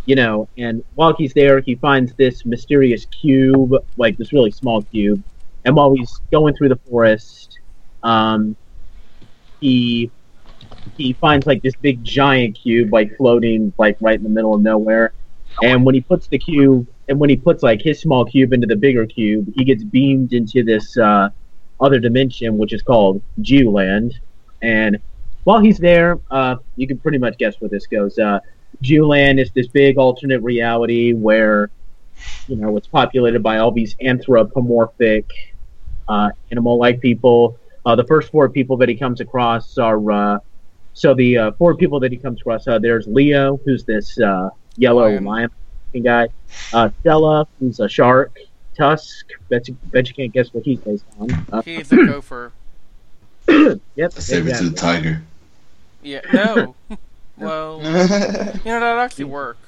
[0.09, 4.81] You know, and while he's there, he finds this mysterious cube, like this really small
[4.81, 5.23] cube.
[5.67, 7.59] And while he's going through the forest,
[8.03, 8.57] um,
[9.61, 10.11] he
[10.97, 14.63] he finds like this big giant cube, like floating like right in the middle of
[14.63, 15.13] nowhere.
[15.63, 18.67] And when he puts the cube, and when he puts like his small cube into
[18.67, 21.29] the bigger cube, he gets beamed into this uh,
[21.83, 24.15] other dimension, which is called Zyuland.
[24.63, 24.97] And
[25.45, 28.19] while he's there, uh, you can pretty much guess where this goes.
[28.19, 28.41] Uh,
[28.83, 31.71] Zyuland is this big alternate reality where,
[32.47, 35.31] you know, it's populated by all these anthropomorphic,
[36.09, 37.59] uh, animal-like people.
[37.85, 40.39] Uh, the first four people that he comes across are, uh,
[40.95, 44.51] so the uh, four people that he comes across, uh, there's Leo, who's this uh,
[44.77, 45.25] yellow Lion.
[45.25, 46.29] lion-looking guy.
[46.73, 48.39] Uh, Sella, who's a shark.
[48.77, 51.29] Tusk, bet you, bet you can't guess what he's based on.
[51.51, 52.53] Uh, He's a gopher.
[53.49, 53.81] yep,
[54.17, 54.71] A saber-tooth exactly.
[54.75, 55.23] tiger.
[56.03, 56.21] Yeah.
[56.33, 56.75] No.
[57.41, 59.59] well, you know that'd actually work.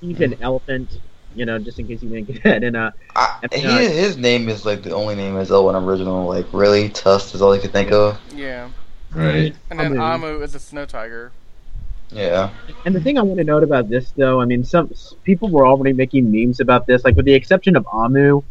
[0.00, 1.00] He's an elephant,
[1.34, 2.64] you know, just in case you didn't get that.
[2.64, 6.26] And uh, I, he, uh, his name is like the only name is Owen original.
[6.26, 8.20] Like really, Tusk is all he could think of.
[8.34, 8.70] Yeah.
[9.10, 9.54] Right.
[9.70, 10.26] And then Amu.
[10.26, 11.32] Amu is a snow tiger.
[12.10, 12.50] Yeah.
[12.84, 14.90] And the thing I want to note about this, though, I mean, some
[15.24, 18.42] people were already making memes about this, like with the exception of Amu.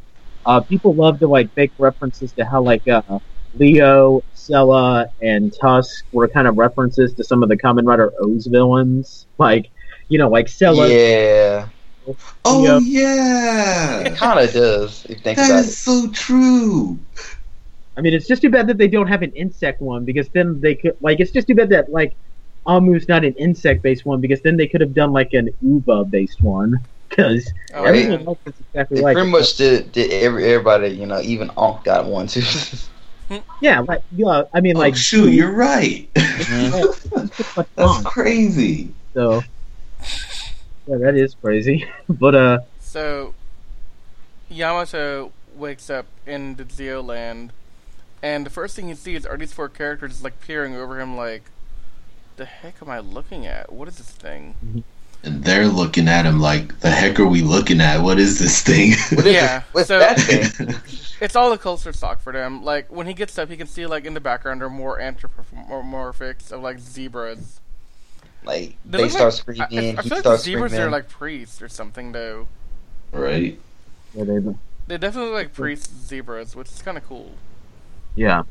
[0.46, 3.02] Uh, people love to like make references to how like uh,
[3.56, 8.48] Leo, Sella, and Tusk were kind of references to some of the Kamen Rider OOO's
[8.48, 9.66] villains, like
[10.10, 10.88] you know, like Sella.
[10.90, 11.70] Yeah.
[12.46, 12.80] Oh Leo.
[12.80, 15.74] yeah, It kind of does if you think that about is it.
[15.78, 17.00] so true.
[17.98, 20.60] I mean, it's just too bad that they don't have an insect one because then
[20.62, 22.18] they could like it's just too bad that like
[22.68, 26.06] Amu's not an insect based one because then they could have done like an Uva
[26.06, 26.74] based one
[27.10, 28.28] because Oh, everyone man.
[28.28, 31.84] else is exactly They like pretty much did, did every, everybody, you know, even Ankh
[31.84, 32.42] got one too.
[33.62, 36.08] yeah, like yeah, I mean, oh like shoot, you're right.
[36.16, 38.94] it's just like That's crazy.
[39.14, 39.42] So
[40.88, 41.86] yeah, that is crazy.
[42.10, 43.34] but uh, So
[44.50, 47.50] Yamato wakes up in the Zyuland,
[48.22, 51.44] and the first thing he sees are these four characters like peering over him, like,
[52.38, 53.72] "The heck am I looking at?
[53.72, 54.84] What is this thing?"
[55.24, 58.02] And they're looking at him like, the heck are we looking at?
[58.04, 58.92] What is this thing?
[59.18, 59.64] What is Yeah, it?
[59.72, 60.76] What's so- that thing?
[61.20, 62.64] It's all the culture stock for them.
[62.64, 66.52] Like when he gets up, he can see like in the background are more anthropomorphics
[66.52, 67.60] of like zebras.
[68.44, 69.98] Like They they, start like- screaming.
[69.98, 70.88] I, I he feel like the zebras screaming.
[70.88, 72.48] are like priests or something though.
[73.12, 73.60] right?
[74.14, 74.40] yeah, they,
[74.88, 77.32] They definitely like priest zebras, which is kind of cool.
[78.16, 78.44] yeah,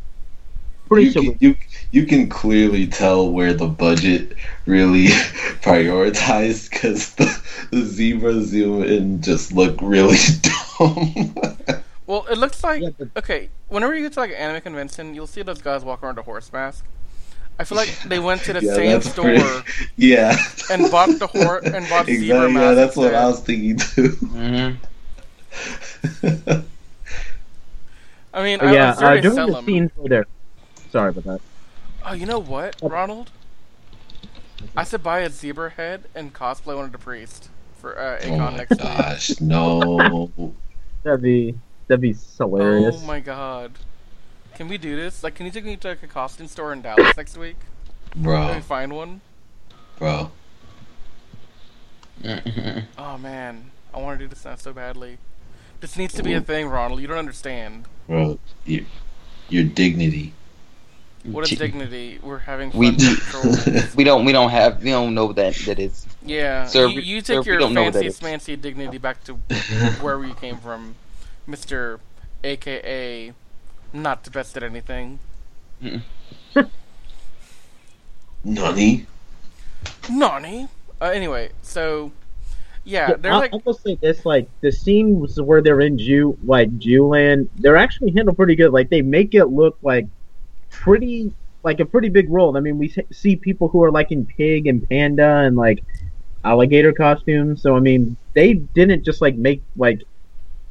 [0.88, 1.22] pretty You sure.
[1.22, 1.56] can, you,
[1.92, 4.32] you can clearly tell where the budget
[4.66, 5.06] really
[5.62, 10.18] prioritized because the, the zebra zoom in just look really
[10.78, 11.34] dumb.
[12.06, 13.48] Well, it looks like Yeah, but- okay.
[13.68, 16.22] Whenever you get to like an anime convention, you'll see those guys walk around a
[16.22, 16.84] horse mask.
[17.58, 20.36] I feel like they went to the Yeah, same store pretty- yeah.
[20.70, 22.26] and bought the horse and bought zebra exactly.
[22.28, 23.14] Yeah, masks that's what.
[23.14, 24.08] I was thinking too.
[24.20, 24.76] Mhm.
[28.34, 29.64] I mean, But I yeah, was uh, during the them.
[29.64, 30.26] scenes where they're
[30.92, 31.40] sorry about that.
[32.04, 33.30] Oh, you know what, Ronald?
[34.76, 38.34] I should buy a zebra head and cosplay one of the priest for uh, oh
[38.34, 38.80] A-Kon my next week.
[38.80, 40.30] gosh, no.
[41.02, 41.54] That'd be
[41.86, 42.96] that'd be hilarious.
[42.98, 43.72] Oh my god.
[44.54, 45.22] Can we do this?
[45.22, 47.56] Like, can you take me to like, a costume store in Dallas next week?
[48.12, 49.20] Can we Bro, find one?
[49.98, 50.30] bro.
[52.22, 52.84] Mhm.
[52.98, 55.18] Oh man, I want to do this now so badly.
[55.80, 57.00] This needs to be a thing, Ronald.
[57.00, 57.84] You don't understand.
[58.06, 58.84] Bro, your,
[59.50, 60.32] your dignity.
[61.24, 62.18] What is Gee, dignity?
[62.22, 62.96] We're having fun We-
[63.96, 64.24] We don't.
[64.24, 64.82] We don't have.
[64.82, 66.06] We don't know that that is.
[66.24, 69.34] Yeah, Sir, you, we- you take we your don't fancy smancy dignity back to
[70.00, 70.94] where you came from,
[71.46, 72.00] Mister,
[72.42, 73.32] AKA,
[73.92, 75.18] not the best at anything.
[78.44, 79.06] Nani?
[80.10, 80.68] Nani?
[81.00, 82.12] Uh, anyway, so
[82.86, 86.38] Yeah, they're I'll, like I'll just say this: like the scenes where they're in Jew,
[86.44, 88.72] like Zyuland, they're actually handled pretty good.
[88.72, 90.06] Like they make it look like
[90.70, 91.32] pretty,
[91.64, 92.56] like a pretty big role.
[92.56, 95.82] I mean, we see people who are like in pig and panda and like
[96.44, 97.60] alligator costumes.
[97.60, 100.02] So I mean, they didn't just like make like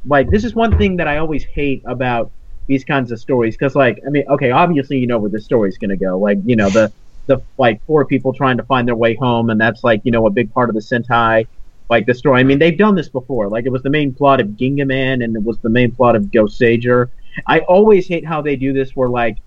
[0.08, 2.32] like this is one thing that I always hate about
[2.68, 5.78] these kinds of stories because like I mean, okay, obviously you know where the story's
[5.78, 6.18] gonna go.
[6.18, 6.92] Like you know the
[7.28, 10.26] the like four people trying to find their way home, and that's like you know
[10.26, 11.46] a big part of the Sentai
[11.90, 12.40] like the story.
[12.40, 13.50] I mean, they've done this before.
[13.50, 16.24] Like it was the main plot of Gingaman, and it was the main plot of
[16.24, 17.10] Goseiger.
[17.48, 19.38] I always hate how they do this, where like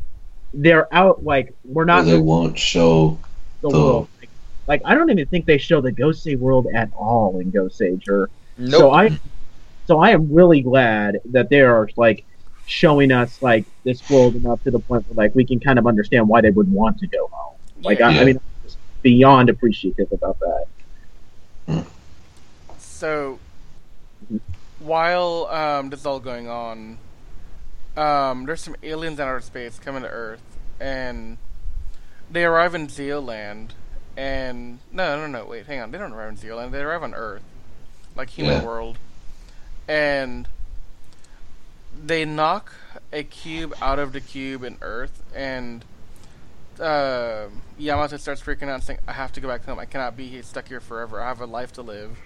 [0.55, 3.19] they're out, like we're not they won't show
[3.61, 4.09] the the- world.
[4.21, 4.31] Like,
[4.67, 8.27] like I don't even think they show the Goseiger world at all in Goseiger.
[8.57, 8.81] Nope.
[8.81, 9.19] So I,
[9.89, 12.27] so I am really glad that they are like
[12.67, 15.87] showing us like this world enough to the point where like we can kind of
[15.87, 17.57] understand why they would want to go home.
[17.83, 18.21] Like I, Yeah.
[18.21, 20.67] I mean, I'm just beyond appreciative about that.
[22.79, 23.39] So,
[24.79, 26.99] while um, this is all going on,
[27.97, 30.43] um, there's some aliens in outer space coming to Earth,
[30.79, 31.39] and
[32.31, 33.71] they arrive in Zyuland.
[34.19, 35.93] And no, no, no, wait, hang on.
[35.93, 36.73] They don't arrive in Zyuland.
[36.73, 37.43] They arrive on Earth,
[38.17, 38.65] like human Yeah.
[38.65, 38.99] world,
[39.89, 40.47] and
[42.05, 42.73] they knock
[43.13, 45.85] a cube out of the cube in Earth, and
[46.79, 49.79] uh, Yamato starts freaking out and saying, "I have to go back home.
[49.81, 51.21] I cannot be here- stuck here forever.
[51.21, 52.19] I have a life to live."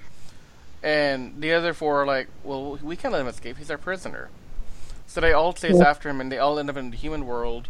[0.82, 3.56] And the other four are like, "Well, we can't let him escape.
[3.56, 4.28] He's our prisoner."
[5.06, 5.88] So they all chase Yeah.
[5.88, 7.68] after him, and they all end up in the human world,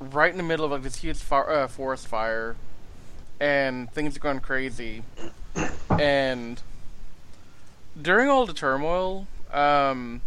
[0.00, 2.56] right in the middle of like this huge fi- uh, forest fire,
[3.38, 5.02] and things are going crazy.
[5.90, 6.62] And
[8.02, 10.20] during all the turmoil, um,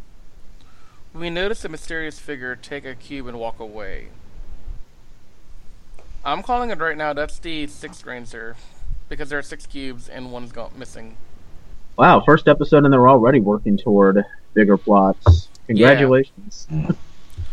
[1.14, 4.08] we notice a mysterious figure take a cube and walk away.
[6.26, 7.14] I'm calling it right now.
[7.14, 8.56] That's the sixth Ranger,
[9.10, 11.18] because there are six cubes and one's gone missing.
[11.98, 15.50] Wow, first episode and they're already working toward bigger plots.
[15.68, 16.68] Congratulations.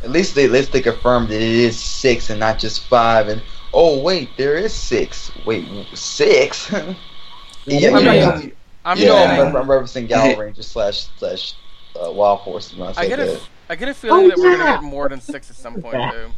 [0.02, 3.28] At least they at least they confirmed that it is six and not just five.
[3.28, 3.42] And
[3.74, 5.30] oh wait, there is six.
[5.44, 6.72] Wait, six?
[7.66, 8.52] yeah, you
[8.84, 11.54] I know, mean, you I'm know, I'm, getting, referencing Gao Ranger slash slash
[12.02, 13.48] uh, Wild Force when I I get a, that.
[13.68, 14.74] I get a feeling Oh, that we're gonna yeah.
[14.76, 16.10] get more than six at some point, Yeah.
[16.10, 16.30] though.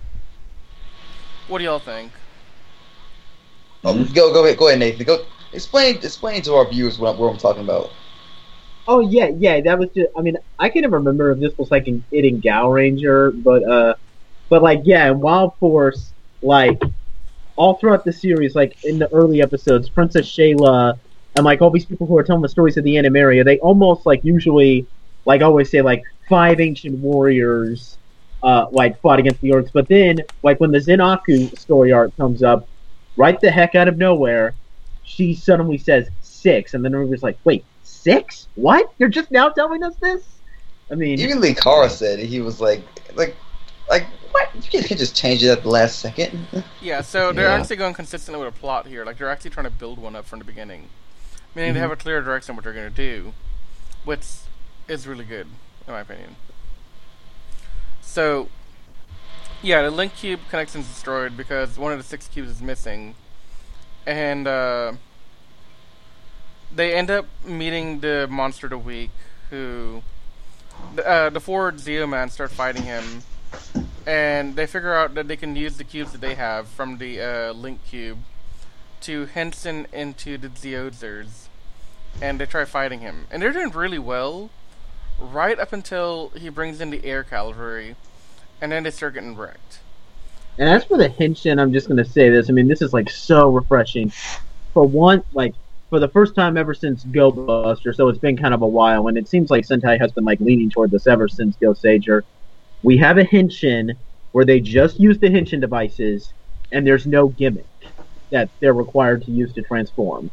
[1.48, 2.10] What do y'all think?
[3.84, 5.04] Oh, go go ahead, go ahead, Nathan.
[5.06, 7.90] Go explain explain to our viewers what, what I'm talking about.
[8.88, 9.60] Oh yeah, yeah.
[9.60, 10.08] That was just.
[10.16, 13.30] I mean, I can never remember if this was like in, it in Gao Ranger,
[13.30, 13.94] but uh,
[14.48, 16.12] but like yeah, in Wild Force,
[16.42, 16.80] like
[17.56, 20.98] all throughout the series, like in the early episodes, Princess Shayla
[21.34, 24.06] and like all these people who are telling the stories of the Animaria, they almost
[24.06, 24.86] like usually
[25.24, 27.98] like always say like five ancient warriors
[28.42, 32.42] uh like fought against the Orgs, but then like when the Zenaku story arc comes
[32.42, 32.68] up,
[33.16, 34.54] right the heck out of nowhere,
[35.04, 38.48] she suddenly says six, and then everybody's like, wait, six?
[38.56, 38.86] What?
[38.98, 40.22] You're just now telling us this?
[40.90, 42.18] I mean, Even Lee Cara said.
[42.18, 42.82] He was like,
[43.14, 43.36] like,
[43.88, 44.48] like what?
[44.54, 46.46] You can't can't just change it at the last second.
[46.82, 47.54] Yeah, so they're Yeah.
[47.54, 49.04] actually going consistently with a plot here.
[49.04, 50.88] Like they're actually trying to build one up from the beginning,
[51.54, 53.32] meaning they have a clear direction what they're going to do,
[54.04, 54.26] which
[54.88, 55.46] is really good
[55.86, 56.36] in my opinion.
[58.00, 58.48] So,
[59.62, 63.14] yeah, the link cube connection is destroyed because one of the six cubes is missing,
[64.06, 64.92] and uh,
[66.74, 69.10] they end up meeting the monster of the week,
[69.50, 70.02] who
[70.94, 73.22] the, uh, the four Zyuman start fighting him.
[74.04, 77.20] And they figure out that they can use the cubes that they have from the
[77.20, 78.18] uh, link cube
[79.02, 81.48] to Henshin into the Zyuohgers,
[82.20, 84.50] and they try fighting him, and they're doing really well,
[85.18, 87.96] right up until he brings in the air cavalry,
[88.60, 89.80] and then they start getting wrecked.
[90.58, 92.48] And as for the Henshin, I'm just gonna say this.
[92.48, 94.12] I mean, this is like so refreshing.
[94.72, 95.54] For one, like
[95.90, 99.08] for the first time ever since Go Buster, so it's been kind of a while,
[99.08, 102.22] and it seems like Sentai has been like leaning toward this ever since Goseiger.
[102.82, 103.96] We have a Henshin
[104.32, 106.32] where they just use the Henshin devices,
[106.70, 107.66] and there's no gimmick
[108.32, 110.30] that they're required to use to transform.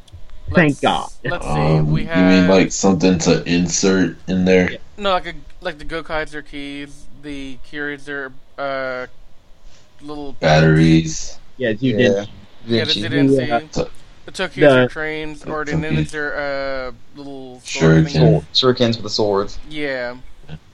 [0.56, 1.10] Thank Let's- God.
[1.24, 1.52] Let's see.
[1.52, 4.72] Um, we you mean like something to insert in there?
[4.98, 9.06] no, like a, like the Gokai's are keys, the Kyrids are uh,
[10.02, 11.38] little Batteries.
[11.58, 11.98] Yeah, you yeah.
[11.98, 12.30] did.
[12.66, 13.02] Yeah, the Vinci.
[13.04, 13.48] Zyudenchi.
[13.48, 13.60] Yeah.
[13.72, 13.90] So-
[14.26, 15.82] The Tokyos The- trains, or the Tokyos.
[15.92, 16.36] Ninids are
[16.88, 18.22] uh, little Sure, sword can.
[18.42, 18.46] things.
[18.58, 19.60] Sword, shurikens with the swords.
[19.70, 20.16] Yeah.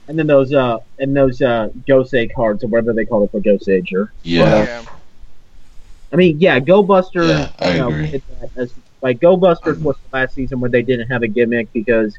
[0.08, 3.40] And then those uh and those uh Gosei cards or whatever they call it for
[3.40, 4.10] Goseiger.
[4.22, 4.62] Yeah.
[4.64, 4.84] Yeah.
[6.16, 7.26] I mean, yeah, Go Buster.
[7.26, 8.22] Yeah, I you know, agree.
[8.40, 11.70] that as, like Go Busters was the last season where they didn't have a gimmick
[11.74, 12.18] because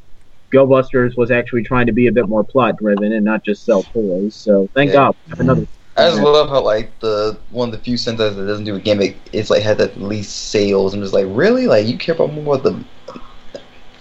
[0.52, 3.66] Go Busters was actually trying to be a bit more plot driven and not just
[3.66, 4.36] sell toys.
[4.36, 4.94] So thank Yeah.
[4.94, 5.68] God we have another.
[5.98, 8.80] I just love how like the one of the few Sentais that doesn't do a
[8.80, 9.18] gimmick.
[9.34, 10.94] It's like had at least sales.
[10.94, 13.20] and just like really like you care about more about the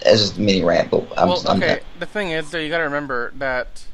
[0.03, 0.91] that's just a mini rant.
[0.91, 1.81] But I'm, well, I'm okay.
[1.97, 3.87] The thing is, though, you got to remember that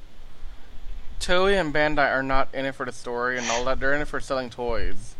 [1.21, 3.79] Toei and Bandai are not in it for the story and all that.
[3.79, 5.15] They're in it for selling toys.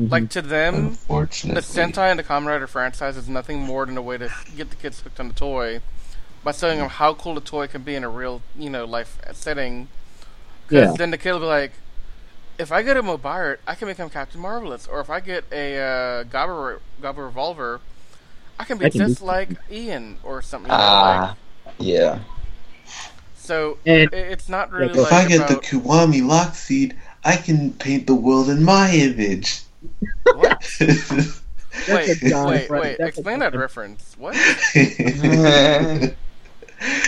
[0.00, 0.10] Mhm.
[0.10, 4.02] Like to them, the Sentai and the Kamen Rider franchise is nothing more than a
[4.02, 5.80] way to get the kids hooked on the toy
[6.42, 9.18] by showing them how cool the toy can be in a real, you know, life
[9.32, 9.88] setting.
[10.68, 10.96] Because Yeah.
[10.96, 11.72] then the kid will be like,
[12.58, 14.86] if I get a Mobart, I can become Captain Marvelous.
[14.86, 17.80] Or if I get a uh, Gabba, Gabba Revolver,
[18.58, 19.50] I can be I can just do like.
[19.70, 20.70] Ian or something.
[20.70, 21.36] you know, Ah,
[21.78, 22.20] yeah.
[23.36, 26.96] so And- it's not really Yeah, like if I get the about, Kiwami Lock Seed,
[27.24, 29.60] I can paint the world in my image.
[30.24, 30.78] What?
[31.86, 32.98] That's Wait, wait, wait.
[32.98, 34.16] that's Explain that reference.
[34.18, 34.34] What?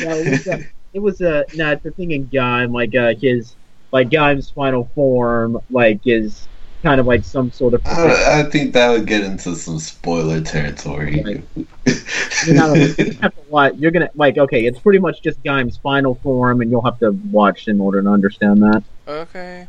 [0.04, 0.62] No, it was, uh,
[0.92, 3.56] it was uh, no, it's the thing in Gaim, like uh, his
[3.90, 6.46] like Gaim's final form, like is
[6.82, 7.86] kind of like some sort of.
[7.86, 11.22] I, I think that would get into some spoiler territory.
[11.24, 11.66] Right.
[12.46, 13.74] you know, you have to watch.
[13.76, 17.12] You're gonna like okay, it's pretty much just Gaim's final form, and you'll have to
[17.30, 18.82] watch in order to understand that.
[19.08, 19.66] Okay.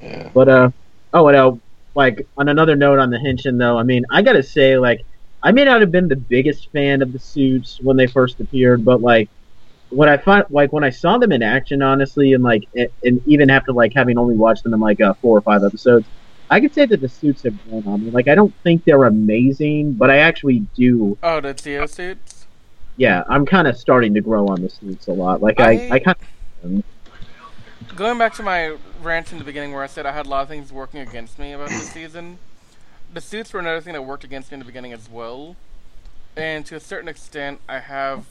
[0.00, 0.30] yeah.
[0.32, 0.70] But uh,
[1.12, 1.56] oh, and uh,
[1.96, 5.00] like on another note on the Henshin though, I mean, I gotta say, like,
[5.42, 8.84] I may not have been the biggest fan of the suits when they first appeared,
[8.84, 9.30] but like,
[9.90, 13.20] what I find, like, when I saw them in action, honestly, and like, and, and
[13.26, 16.06] even after like having only watched them in like uh, four or five episodes,
[16.50, 18.10] I could say that the suits have grown on me.
[18.10, 21.16] Like, I don't think they're amazing, but I actually do.
[21.22, 22.46] Oh, the Teo suits?
[22.96, 25.42] Yeah, I'm kind of starting to grow on the suits a lot.
[25.42, 26.16] Like, I, I- I kind
[27.96, 30.42] Going back to my rant in the beginning where I said I had a lot
[30.42, 32.38] of things working against me about this season,
[33.10, 35.56] the suits were another thing that worked against me in the beginning as well.
[36.36, 38.26] And to a certain extent, I have.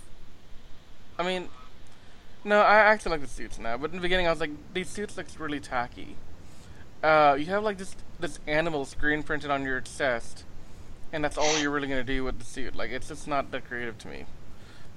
[1.17, 1.49] I mean,
[2.43, 4.87] no, I actually like the suits now, but in the beginning I was like, these
[4.87, 6.15] suits look really tacky.
[7.01, 10.43] Uh, you have like this this animal screen printed on your chest,
[11.11, 12.75] and that's all you're really gonna do with the suit.
[12.75, 14.25] Like, it's just not that creative to me.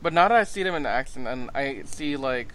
[0.02, 2.52] But now that I see them in action, and I see like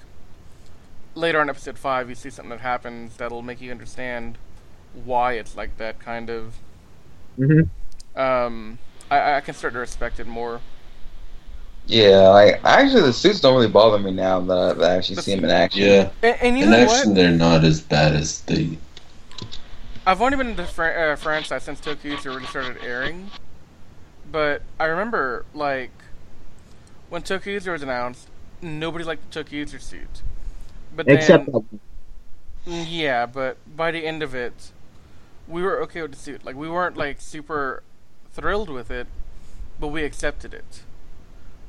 [1.16, 4.38] later on episode five, you see something that happens that'll make you understand
[4.93, 6.55] why it's like that kind of.
[7.39, 7.70] Mhm.
[8.16, 10.61] Um, I, I can start to respect it more.
[11.86, 15.38] Yeah, like actually, the suits don't really bother me now that I've actually The seen
[15.38, 15.84] them in action.
[15.84, 16.11] Yeah.
[16.22, 17.16] And, and you In know action, what?
[17.16, 18.78] they're not as bad as they.
[20.05, 23.32] I've only been in the fr- uh, franchise since Tokyo really started airing,
[24.26, 25.91] but I remember like
[27.09, 28.28] when Tokyo was announced,
[28.61, 30.24] nobody liked the Tokyo suit.
[30.96, 31.50] But then, except
[32.66, 34.72] Mm, Yeah, but by the end of it,
[35.48, 36.46] we were okay with the suit.
[36.46, 37.84] Like we weren't like super
[38.34, 39.08] thrilled with it,
[39.80, 40.84] but we accepted it.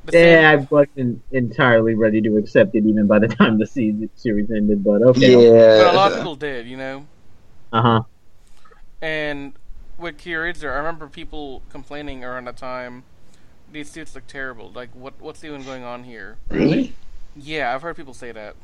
[0.05, 4.11] The Yeah, I wasn't entirely ready to accept it even by the time the season,
[4.15, 5.33] series ended, but okay.
[5.33, 5.77] Yeah.
[5.77, 7.07] but a lot of people did, you know.
[7.73, 8.05] Uh huh.
[9.01, 9.55] And
[9.99, 13.05] with Kyoryuger, I remember people complaining around that time.
[13.73, 14.71] These suits look terrible.
[14.75, 16.39] Like, what what's even going on here?
[16.51, 16.95] Really?
[17.37, 18.57] Yeah, I've heard people say that.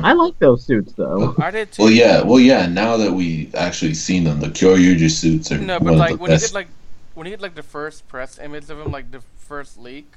[0.00, 1.36] I like those suits though.
[1.38, 1.82] I did too.
[1.84, 2.22] Well, yeah.
[2.22, 2.66] Well, yeah.
[2.66, 6.08] Now that we actually seen them, the Kyoryuger suits are No, one but of like
[6.08, 6.40] the when you best.
[6.40, 6.68] get like
[7.14, 10.16] when you get like the first press image of him, like the first leak,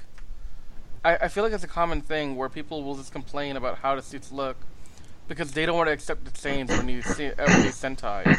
[1.04, 3.94] I, I feel like it's a common thing where people will just complain about how
[3.94, 4.66] the suits look
[5.28, 8.38] because they don't want to accept the change when you see every Sentai.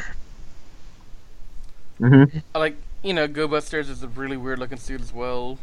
[1.99, 5.59] hmm Like you know, Go Busters is a really weird looking suit as well.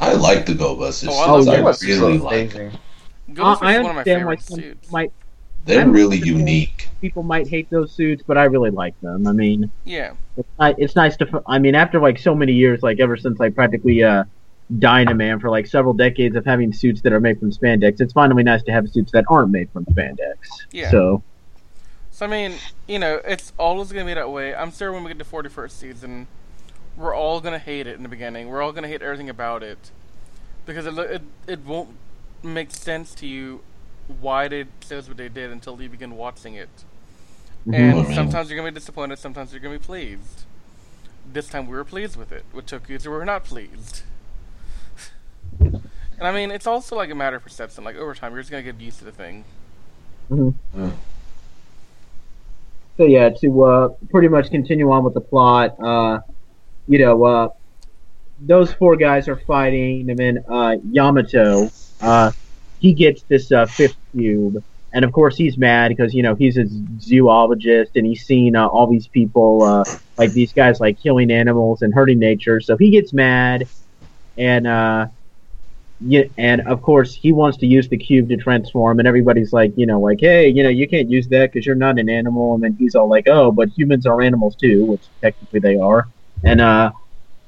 [0.00, 1.08] I like the Go Busters.
[1.08, 1.46] Oh, I suits.
[1.46, 2.00] love I Go Busters.
[2.00, 2.52] really like.
[2.52, 2.62] them.
[2.62, 2.78] amazing.
[3.34, 4.90] Go Uh, I is one of my understand why some suits.
[4.92, 5.12] might
[5.64, 6.88] They're really unique.
[7.00, 9.26] people might hate those suits, but I really like them.
[9.26, 11.42] I mean, Yeah, it's, ni- it's nice to.
[11.46, 14.24] I mean, after like so many years, like ever since like practically uh,
[14.78, 18.42] Dynaman for like several decades of having suits that are made from spandex, it's finally
[18.42, 20.36] nice to have suits that aren't made from spandex.
[20.72, 20.90] Yeah.
[20.90, 21.22] So
[22.10, 22.54] So I mean,
[22.86, 24.54] you know, it's always gonna be that way.
[24.54, 26.26] I'm sure when we get to 41st season,
[26.96, 28.48] we're all gonna hate it in the beginning.
[28.48, 29.90] We're all gonna hate everything about it
[30.66, 31.90] because it it, it won't
[32.42, 33.62] make sense to you
[34.20, 36.68] why they chose what they did until you begin watching it.
[37.66, 37.74] mhm.
[37.74, 38.14] And Mhm.
[38.14, 39.18] sometimes you're gonna be disappointed.
[39.18, 40.44] Sometimes you're gonna be pleased.
[41.32, 42.44] This time we were pleased with it.
[42.52, 44.02] With Tokyo, we were not pleased.
[46.18, 47.84] And I mean, it's also like a matter of perception.
[47.84, 49.44] Like over time, you're just gonna get used to the thing.
[52.96, 56.20] So yeah, to uh, pretty much continue on with the plot, uh,
[56.86, 57.48] you know, uh,
[58.40, 61.70] those four guys are fighting, and then uh, Yamato,
[62.00, 62.32] uh,
[62.78, 64.62] he gets this uh, fifth cube,
[64.92, 66.66] and of course he's mad because you know he's a
[66.98, 69.84] zoologist and he's seen uh, all these people, uh,
[70.16, 73.68] like these guys, like killing animals and hurting nature, so he gets mad,
[74.38, 75.06] and uh,
[76.00, 79.72] yeah, and of course he wants to use the cube to transform, and everybody's like,
[79.76, 82.54] you know, like, hey, you know, you can't use that because you're not an animal,
[82.54, 86.08] and then he's all like, oh, but humans are animals too, which technically they are,
[86.42, 86.90] and uh,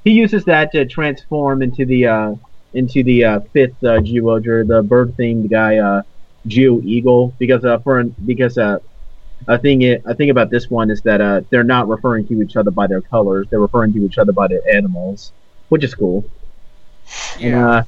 [0.05, 2.35] he uses that to transform into the uh,
[2.75, 6.03] into the uh, fifth uh, Zyuohger, the bird themed guy, uh,
[6.49, 8.79] Zyuoh Eagle, because uh, for because uh,
[9.49, 12.43] a thing i- a thing about this one is that uh, they're not referring to
[12.43, 15.33] each other by their colors; they're referring to each other by their animals,
[15.69, 16.25] which is cool.
[17.41, 17.69] And, Yeah.
[17.69, 17.83] uh,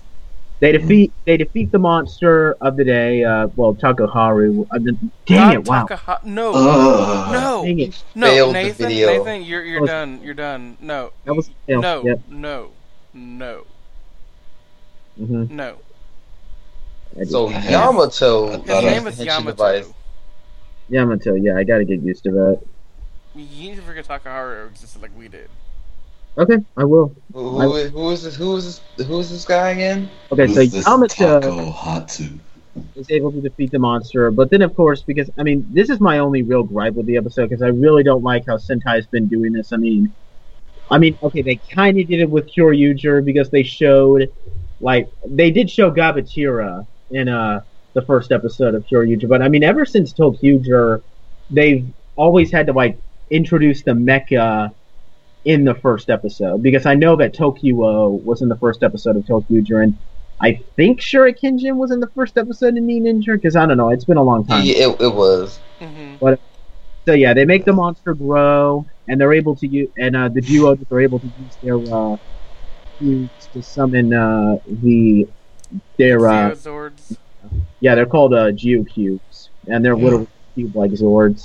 [0.61, 3.24] they defeat they defeat the monster of the day.
[3.24, 4.66] Uh, well, Takaharu.
[4.70, 5.64] Uh, dang Not it!
[5.68, 5.86] Wow.
[5.86, 7.32] Takaha- no, Ugh.
[7.32, 8.05] no, Dang it.
[8.14, 9.07] no, Failed the Nathan, video.
[9.24, 10.20] Nathan, you're you're was- done.
[10.22, 10.76] You're done.
[10.80, 12.20] No, That was yeah, no, Yep.
[12.28, 12.70] no,
[13.12, 13.64] no,
[15.18, 15.76] hmm no.
[17.28, 19.50] So I Yamato His name is Yamato.
[19.50, 19.92] device.
[20.88, 21.34] Yamato.
[21.34, 22.61] Yeah, I got to get used to that.
[23.36, 25.48] You need to forget Takaharu existed like we did.
[26.37, 27.14] Okay, I will.
[27.32, 28.35] Who, who, is- who is this?
[28.37, 29.07] Who is this?
[29.07, 30.11] Who is this guy again?
[30.32, 31.41] Okay, so Who's this Yamato.
[31.41, 32.39] Taco Hatu?
[32.97, 34.30] is able to defeat the monster.
[34.32, 37.16] But then, of course, because I mean, this is my only real gripe with the
[37.16, 39.72] episode because I really don't like how Sentai's been doing this.
[39.72, 40.12] I mean,
[40.91, 44.28] I mean, okay, they kind of did it with Kyoryuger because they showed,
[44.80, 47.61] like, they did show Gabutyra in uh
[47.95, 49.28] the first episode of Kyoryuger.
[49.28, 51.01] But I mean, ever since Tokyuger,
[51.51, 52.99] they've always had to like
[53.30, 54.74] introduce the mecha
[55.45, 59.24] in the first episode because I know that Tokyo was in the first episode of
[59.24, 59.99] Tokyuger and
[60.40, 63.90] I think Shurikenjin was in the first episode of Ninninger because I don't know.
[63.90, 64.64] It's been a long time.
[64.64, 65.61] Yeah, it, it was.
[65.80, 66.16] hmm
[67.07, 70.40] So yeah, they make the monster grow, and they're able to use, and uh, the
[70.40, 72.16] duo are able to use their uh,
[72.99, 75.26] cubes to summon uh, the
[75.99, 77.16] their uh, Zeozords.
[77.80, 80.05] yeah, they're called uh, Zyuoh cubes, and they're Yeah.
[80.05, 81.42] little cube like Zords.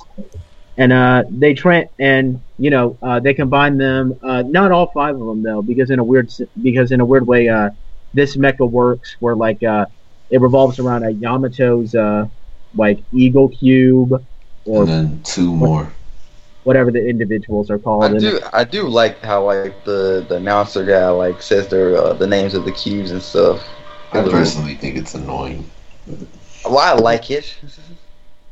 [0.80, 4.18] And uh, they tra- and you know uh, they combine them.
[4.24, 6.32] Uh, not all five of them though, because in a weird
[6.64, 7.70] because in a weird way, uh,
[8.14, 9.86] this mecha works where like uh,
[10.32, 12.26] it revolves around a Yamato's uh,
[12.78, 14.26] like Eagle cube
[14.66, 15.92] or And then two more.
[16.64, 18.04] whatever the individuals are called.
[18.04, 18.40] I And- do.
[18.54, 22.54] I do like how like the the announcer guy like says their uh, the names
[22.54, 23.62] of the cubes and stuff.
[24.14, 25.70] I personally think it's annoying.
[26.66, 27.54] Well, I like it.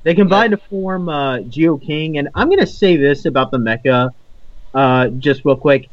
[0.08, 4.10] They combine to form uh, Zyuoh King, and I'm gonna say this about the mecha,
[4.74, 5.90] uh, just real quick.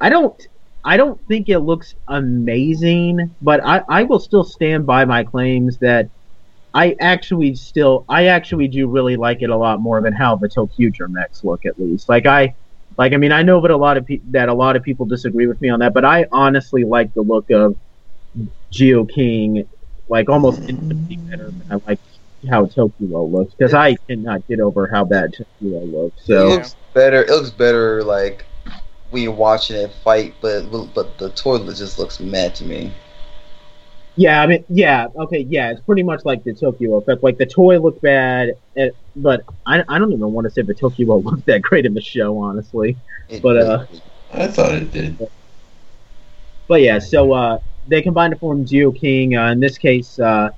[0.00, 0.34] I don't,
[0.82, 5.76] I don't think it looks amazing, but I, I will still stand by my claims
[5.80, 6.08] that
[6.72, 10.48] I actually still, I actually do really like it a lot more than how the
[10.48, 12.08] Tokyuger mechs look, at least.
[12.08, 12.54] Like I,
[12.96, 15.04] like I mean, I know that a lot of pe- that a lot of people
[15.04, 17.76] disagree with me on that, but I honestly like the look of
[18.72, 19.68] Zyuoh King,
[20.08, 22.00] like almost infinitely better than I like
[22.48, 26.28] how Tokyo looks because I cannot get over how bad Tokyo looks.
[26.28, 27.22] it looks better.
[27.22, 28.44] It looks better like
[29.10, 32.92] when you're watching it fight, but but the toilet just looks mad to me.
[34.16, 37.22] yeah, I mean, yeah, okay, yeah, it's pretty much like the Tokyo effect.
[37.22, 40.74] Like the toy looked bad, eh, but I, I don't even want to say the
[40.74, 42.96] Tokyo looked that great in the show, honestly.
[43.28, 43.86] It But, uh,
[44.32, 45.18] I thought it did.
[46.68, 49.36] But yeah, so uh, they combine to form Zyuoh King.
[49.36, 50.50] Uh, in this case, uh,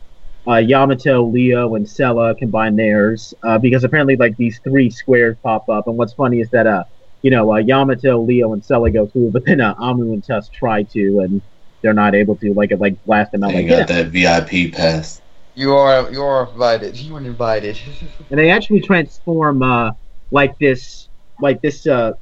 [0.46, 5.68] uh, Yamato, Leo, and Sella combine theirs uh, because apparently, like these three squares pop
[5.68, 5.86] up.
[5.86, 6.84] And what's funny is that uh,
[7.22, 10.52] you know, uh, Yamato, Leo, and Sella go through, but then uh, Amu and Tusk
[10.52, 11.42] try to, and
[11.82, 12.52] they're not able to.
[12.52, 13.52] Like it like blast them out.
[13.52, 14.02] They Like got yeah.
[14.02, 15.20] that VIP pass.
[15.54, 16.96] You are you are invited.
[16.96, 17.78] You were invited.
[18.30, 19.90] and they actually transform uh,
[20.30, 21.08] like this,
[21.40, 22.12] like this, uh,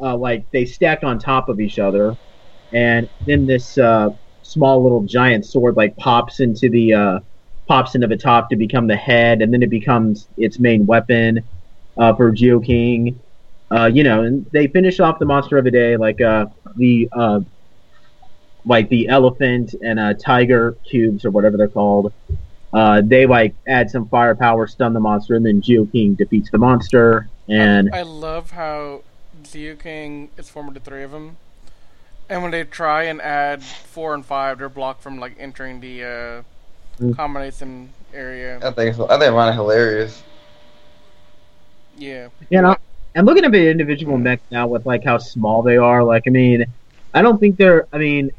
[0.00, 2.16] uh, like they stack on top of each other,
[2.72, 4.08] and then this uh,
[4.48, 7.20] small little giant sword like pops into the uh,
[7.66, 11.40] pops into the top to become the head, and then it becomes its main weapon
[11.98, 13.20] uh, for Zyuoh King.
[13.70, 16.46] Uh, you know, and they finish off the monster of the day like uh,
[16.76, 17.40] the uh,
[18.64, 22.12] like the elephant and uh, tiger cubes or whatever they're called.
[22.72, 26.58] Uh, they like add some firepower, stun the monster, and then Zyuoh King defeats the
[26.58, 27.28] monster.
[27.48, 29.02] And I love how
[29.42, 31.36] Zyuoh King is formed into three of them,
[32.28, 36.04] and when they try and add four and five, they're blocked from like entering the
[36.04, 36.42] uh,
[37.00, 37.14] Mm.
[37.14, 38.58] combination area.
[38.60, 40.20] I think I think Ron hilarious.
[41.96, 42.76] Yeah, you know,
[43.14, 46.02] I'm looking at the individual mechs now with like how small they are.
[46.02, 46.64] Like, I mean,
[47.14, 47.86] I don't think they're.
[47.92, 48.30] I mean,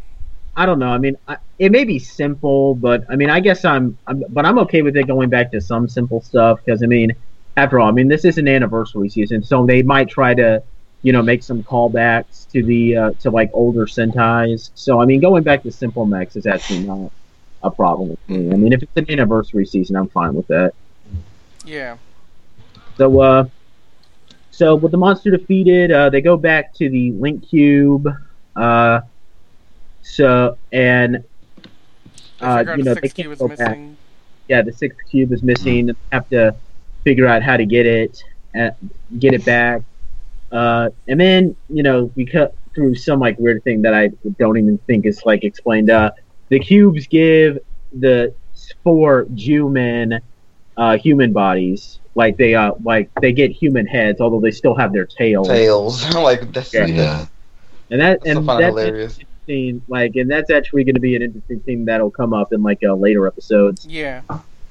[0.55, 0.89] I don't know.
[0.89, 4.23] I mean, I, it may be simple, but I mean, I guess I'm, I'm.
[4.29, 7.13] But I'm okay with it going back to some simple stuff because I mean,
[7.57, 10.63] after all, I mean, this is an anniversary season, so they might try to,
[11.01, 14.71] you know, make some callbacks to the uh, to like older Sentais.
[14.75, 17.11] So I mean, going back to simple mechs is actually not
[17.63, 18.51] a problem with me.
[18.51, 20.73] I mean, if it's an anniversary season, I'm fine with that.
[21.65, 21.97] yeah.
[22.97, 23.45] So, uh,
[24.51, 28.13] so with the monster defeated, uh, they go back to the Link Cube.
[28.55, 29.01] Uh,
[30.01, 31.23] so and
[32.41, 33.79] uh, you know the they cube can't is go back.
[34.47, 35.87] Yeah, the sixth cube is missing.
[35.87, 36.55] They have to
[37.03, 38.23] figure out how to get it,
[38.59, 38.71] uh,
[39.17, 39.83] get it back.
[40.51, 44.77] Uh, and then you know because through some like weird thing that I don't even
[44.79, 45.89] think is like explained.
[45.89, 46.11] Uh,
[46.49, 47.59] the cubes give
[47.93, 48.33] the
[48.83, 50.19] four Zyuman
[50.77, 51.99] uh, human bodies.
[52.15, 55.47] Like they uh like they get human heads, although they still have their tails.
[55.47, 56.13] Tails.
[56.15, 56.85] like that's Yeah.
[56.87, 57.25] Yeah.
[57.91, 59.19] And that That's and so that's hilarious.
[59.19, 59.81] interesting.
[59.87, 62.79] Like, and that's actually going to be an interesting thing that'll come up in like
[62.83, 63.85] uh, later episodes.
[63.87, 64.21] Yeah.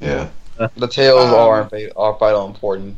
[0.01, 0.29] Yeah.
[0.77, 2.97] The tails Um, are are vital important.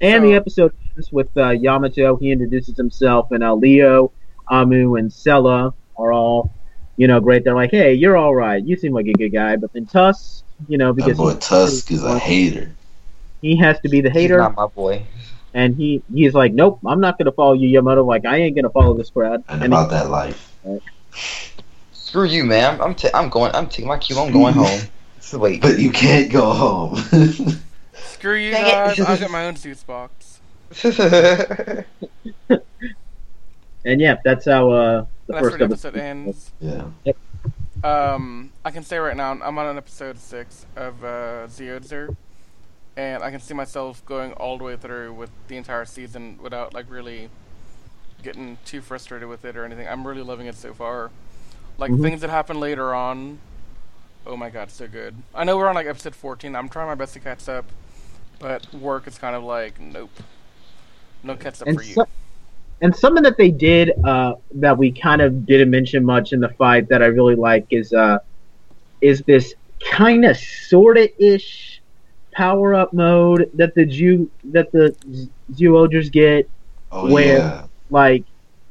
[0.00, 2.16] And So- the episode ends with uh, Yamato.
[2.16, 4.10] He introduces himself, and uh, Leo,
[4.50, 6.50] Amu, and Sella are all,
[6.96, 7.44] you know, great.
[7.44, 8.62] They're like, "Hey, you're all right.
[8.64, 11.90] You seem like a good guy." But then Tusk, you know, That because boy Tusk
[11.90, 12.74] is a hater.
[13.40, 15.04] he has to be the He's hater, not my boy.
[15.54, 18.04] and he he's like, "Nope, I'm not going to follow you, Yamato.
[18.04, 20.44] Like, I ain't going to follow this crowd." And And about that life.
[21.92, 22.80] Screw you, man.
[22.80, 23.52] I'm I'm, going.
[23.54, 24.18] I'm taking my cube.
[24.18, 24.80] I'm going home.
[25.18, 25.60] It's late.
[25.60, 26.96] But you can't go home.
[27.92, 29.00] Screw you Dang guys.
[29.06, 30.27] I'll get my own suits box.
[33.84, 35.88] and yeah, that's how uh, the That's where first the episode.
[35.96, 36.52] episode ends.
[36.60, 36.84] yeah.
[37.84, 42.16] Um, I can say right now I'm on an episode six of uh, Zyuohger,
[42.96, 46.74] and I can see myself going all the way through with the entire season without
[46.74, 47.30] like really
[48.22, 49.86] getting too frustrated with it or anything.
[49.86, 51.10] I'm really loving it so far.
[51.78, 52.02] Like Mhm.
[52.02, 53.38] things that happen later on.
[54.26, 55.14] Oh my god, so good.
[55.32, 56.56] I know we're on like episode 14.
[56.56, 57.64] I'm trying my best to catch up,
[58.40, 60.10] but work is kind of like nope,
[61.22, 61.94] no catch up and for you.
[61.94, 62.08] so-
[62.80, 66.48] and something that they did uh, that we kind of didn't mention much in the
[66.50, 68.18] fight that I really like is uh,
[69.00, 71.82] is this kind of sorta ish
[72.32, 74.94] power up mode that the Jew that the
[75.52, 76.48] Zyuohgers get.
[76.92, 77.64] Oh Where- yeah.
[77.90, 78.24] Like,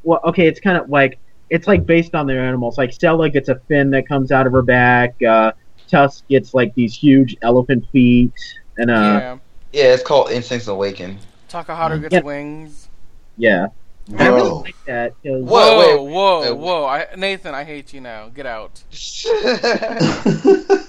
[0.03, 1.17] well, okay, it's kind of like
[1.49, 2.77] it's like based on their animals.
[2.77, 5.21] Like Sella gets a fin that comes out of her back.
[5.21, 5.51] Uh,
[5.89, 8.33] Tusk gets like these huge elephant feet,
[8.77, 9.37] and uh, yeah,
[9.73, 11.17] yeah, it's called Instincts Awaken.
[11.49, 12.21] Takaharu gets Yeah.
[12.21, 12.89] wings.
[13.37, 13.67] yeah.
[14.09, 15.49] And I really like that 'cause- What?
[15.51, 16.57] Whoa, wait, wait, whoa, wait.
[16.57, 16.85] whoa!
[16.85, 18.29] I, Nathan, I hate you now.
[18.29, 18.81] Get out,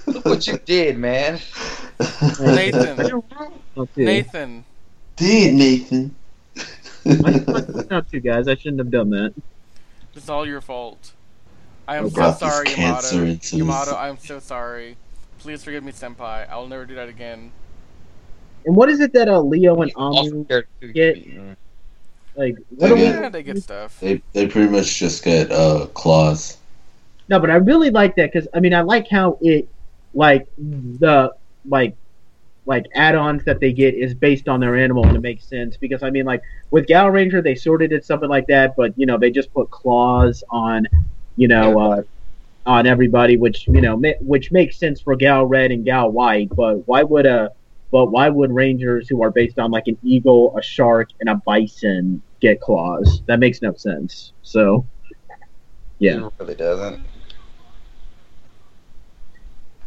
[0.07, 1.39] Look what you did, man.
[2.39, 3.21] Nathan.
[3.77, 3.87] Oh.
[3.95, 4.65] Nathan.
[5.15, 6.15] Did Nathan?
[7.05, 8.47] I fucked up too, guys.
[8.49, 9.33] I shouldn't have done that.
[10.15, 11.13] It's all your fault.
[11.87, 13.37] I am Oh, so sorry, Yamato.
[13.55, 13.91] Yamato.
[13.95, 14.97] I am so sorry.
[15.37, 16.49] Please forgive me, Senpai.
[16.49, 17.51] I will never do that again.
[18.65, 20.45] And what is it that uh, Leo and Also Amu
[20.93, 21.17] get-
[22.35, 22.57] like?
[22.77, 23.03] What do we?
[23.03, 23.21] Yeah.
[23.21, 23.99] Yeah, they get stuff.
[23.99, 26.57] They they pretty much just get uh claws.
[27.27, 29.67] No, but I really like that because I mean I like how it,
[30.13, 31.33] like the
[31.67, 31.95] like,
[32.65, 36.01] like add-ons that they get is based on their animal and it makes sense because
[36.03, 36.41] I mean like
[36.71, 39.53] with Gao Ranger they sort of did something like that, but you know they just
[39.53, 40.87] put claws on,
[41.35, 42.01] you know, uh,
[42.65, 46.49] on everybody, which you know ma- which makes sense for Gao Red and Gao White,
[46.55, 47.51] but why would a
[47.91, 51.35] but why would Rangers who are based on like an eagle, a shark, and a
[51.45, 53.21] bison get claws?
[53.27, 54.33] That makes no sense.
[54.41, 54.85] So,
[55.99, 56.27] yeah.
[56.27, 57.01] It really doesn't.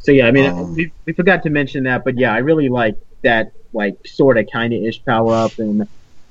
[0.01, 2.69] So yeah, I mean, Um, we, we forgot to mention that, but yeah, I really
[2.69, 5.87] like that, like sort of kind of ish power up, and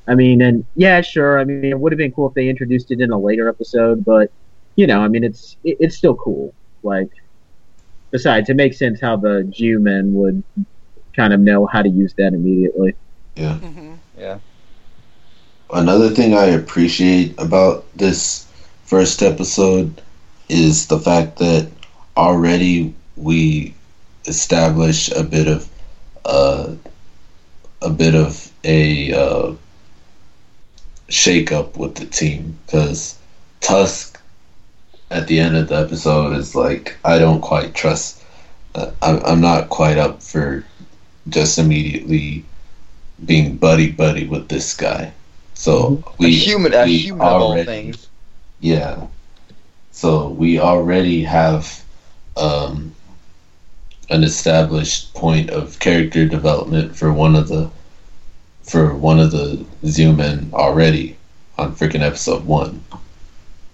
[0.08, 1.40] I mean, and yeah, sure.
[1.40, 4.04] I mean, it would have been cool if they introduced it in a later episode,
[4.04, 4.30] but
[4.76, 6.54] you know, I mean, it's it, it's still cool.
[6.84, 7.10] Like,
[8.12, 10.44] besides, it makes sense how the Zyuman would
[11.16, 12.96] kind of know how to use that immediately.
[13.36, 13.56] Yeah.
[13.56, 14.40] hmm Yeah.
[15.74, 18.48] Another thing I appreciate about this
[18.86, 20.02] first episode
[20.50, 21.70] is the fact that
[22.18, 23.74] already we
[24.28, 25.70] establish a bit of
[26.26, 26.76] uh,
[27.82, 29.54] a bit of a uh,
[31.10, 33.18] shake up with the team because
[33.60, 34.20] Tusk
[35.12, 38.24] at the end of the episode is like I don't quite trust
[38.76, 40.66] uh, I'm, I'm not quite up for
[41.32, 42.46] just immediately
[43.26, 45.12] being buddy buddy with this guy
[45.62, 48.08] so we a human, a we human of all already- things.
[48.62, 49.06] yeah.
[49.92, 51.84] So we already have
[52.36, 52.96] um,
[54.10, 57.70] an established point of character development for one of the
[58.64, 61.16] for one of the Zyuman already
[61.60, 62.84] on freaking episode one.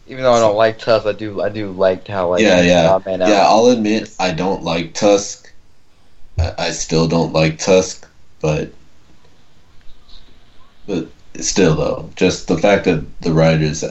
[0.07, 2.99] Even though I don't like Tusk, I do, I do like how like yeah, yeah,
[3.05, 3.25] yeah.
[3.25, 5.46] uh, I'll admit I don't like Tusk.
[6.37, 8.07] I, I still don't like Tusk,
[8.41, 8.71] but
[10.85, 11.07] but
[11.39, 13.83] still though, just the fact that the writers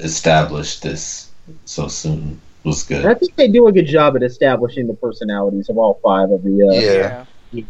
[0.00, 1.30] established this
[1.64, 3.06] so soon was good.
[3.06, 6.42] I think they do a good job at establishing the personalities of all five of
[6.42, 6.68] the.
[6.68, 7.24] Uh, Yeah.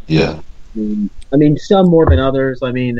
[0.07, 2.59] Yeah, I mean, I mean, some more than others.
[2.61, 2.99] I mean,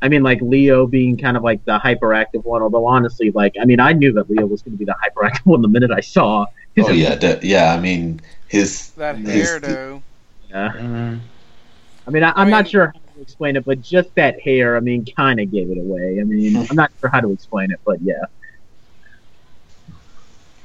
[0.00, 2.62] I mean, like Leo being kind of like the hyperactive one.
[2.62, 5.40] Although honestly, like, I mean, I knew that Leo was going to be the hyperactive
[5.44, 6.46] one the minute I saw.
[6.74, 7.74] his- Oh yeah, de- yeah.
[7.74, 8.20] I mean,
[8.54, 10.02] his That his- hair, though.
[10.48, 10.72] Yeah.
[10.72, 11.20] mhm.
[12.06, 14.76] I mean, I, I'm I not sure how to explain it, but just that hair,
[14.76, 16.18] I mean, kind of gave it away.
[16.20, 18.24] I mean, I'm not sure how to explain it, but yeah.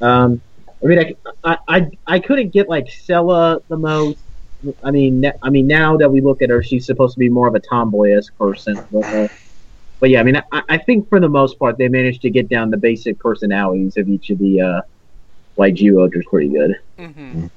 [0.02, 0.42] Um,
[0.84, 1.14] I mean, I,
[1.44, 4.20] I, I, I couldn't get like Sella the most.
[4.84, 7.30] I mean, ne- I mean, now that we look at her, she's supposed to be
[7.30, 8.80] more of a tomboyish person.
[8.92, 9.28] But, uh,
[10.00, 12.50] but yeah, I mean, I, I think for the most part, they managed to get
[12.50, 14.82] down the basic personalities of each of the uh,
[15.58, 16.76] like Zyuohgers pretty good.
[16.98, 17.48] Mm-hmm.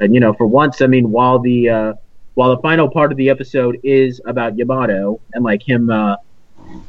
[0.00, 1.92] And you know, for once, I mean, while the uh,
[2.34, 6.16] while the final part of the episode is about Yamato and like him, uh,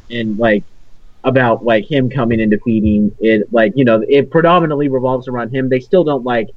[0.10, 0.64] and like
[1.24, 5.70] about like him coming and defeating it, like you know, it predominantly revolves around him.
[5.70, 6.48] They still don't like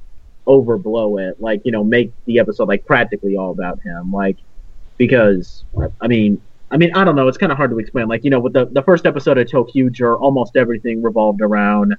[0.47, 4.37] overblow it, like you know, make the episode like practically all about him, like
[4.97, 5.63] because
[6.01, 6.41] I mean.
[6.73, 7.27] I mean, I don't know.
[7.27, 8.07] It's kind of hard to explain.
[8.07, 11.97] Like, you know, with the, the first episode of ToQger, almost everything revolved around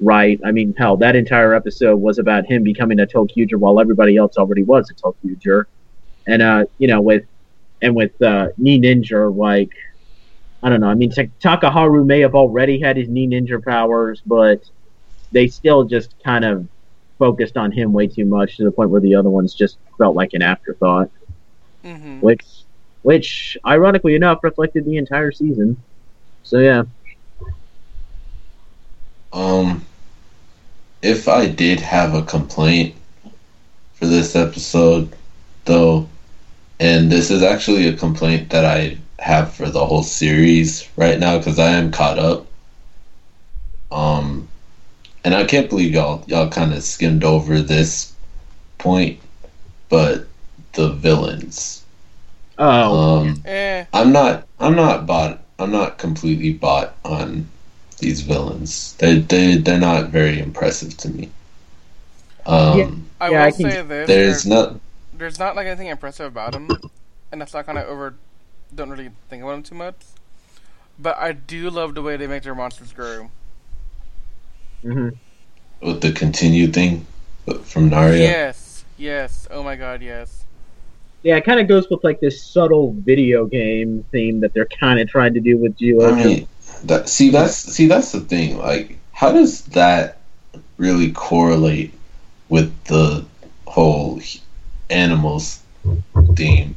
[0.00, 0.40] right?
[0.44, 4.36] I mean, hell, that entire episode was about him becoming a ToQger while everybody else
[4.36, 5.64] already was a ToQger.
[6.26, 7.24] And, uh, you know, with,
[7.82, 9.70] and with, uh, Ninninger, like,
[10.62, 10.88] I don't know.
[10.88, 14.62] I mean, Takaharu may have already had his Ninninger powers, but
[15.32, 16.66] they still just kind of
[17.18, 20.14] focused on him way too much to the point where the other ones just felt
[20.16, 21.10] like an afterthought.
[21.84, 22.20] Mm-hmm.
[22.20, 22.44] Which,
[23.02, 25.76] which, ironically enough, reflected the entire season.
[26.42, 26.84] So, yeah.
[29.32, 29.84] Um,
[31.02, 32.94] if I did have a complaint
[33.94, 35.12] for this episode,
[35.64, 36.08] though,
[36.80, 41.38] and this is actually a complaint that I have for the whole series right now
[41.38, 42.46] because I am caught up.
[43.90, 44.48] Um,
[45.24, 48.14] and I can't believe y'all y'all kind of skimmed over this
[48.78, 49.20] point,
[49.88, 50.26] but
[50.74, 51.84] the villains.
[52.58, 53.84] Oh, Um, Eh.
[53.92, 54.46] I'm not.
[54.60, 55.42] I'm not bought.
[55.58, 57.48] I'm not completely bought on
[57.98, 58.94] these villains.
[58.98, 61.30] They they they're not very impressive to me.
[62.46, 62.90] Um, Yeah.
[63.20, 64.06] I Yeah, will I can- say this.
[64.08, 64.80] there's there- not.
[65.16, 66.70] there's not like anything impressive about him,
[67.32, 68.14] and that's not kind of over.
[68.74, 69.96] Don't really think about him too much,
[70.98, 73.30] but I do love the way they make their monsters grow.
[74.82, 75.08] hmm
[75.80, 77.06] with the continued thing
[77.62, 78.18] from Naria.
[78.18, 79.46] Yes, yes.
[79.50, 80.44] Oh my god, yes.
[81.22, 85.00] Yeah, it kind of goes with like this subtle video game theme that they're kind
[85.00, 86.14] of trying to do with I Geo.
[86.14, 86.48] mean,
[86.84, 88.58] that see that's see that's the thing.
[88.58, 90.18] Like, how does that
[90.76, 91.92] really correlate
[92.48, 93.24] with the
[93.66, 94.20] whole
[94.90, 95.62] animals
[96.34, 96.76] theme?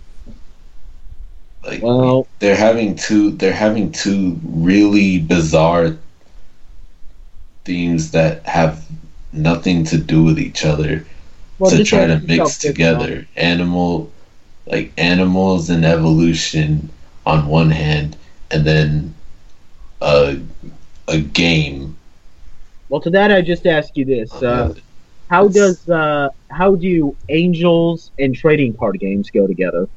[1.66, 3.32] Like, well, they're having two.
[3.32, 5.98] They're having two really bizarre
[7.64, 8.86] themes that have
[9.32, 11.06] nothing to do with each other.
[11.60, 14.12] well, to try to mix together animal
[14.66, 16.90] like animals and evolution
[17.26, 18.18] on one hand
[18.50, 19.14] and then
[20.02, 20.38] a
[21.08, 21.98] a game
[22.90, 24.70] Well, to that I just ask you this: on uh.
[25.30, 29.88] How does uh, how do angels and trading card games go together?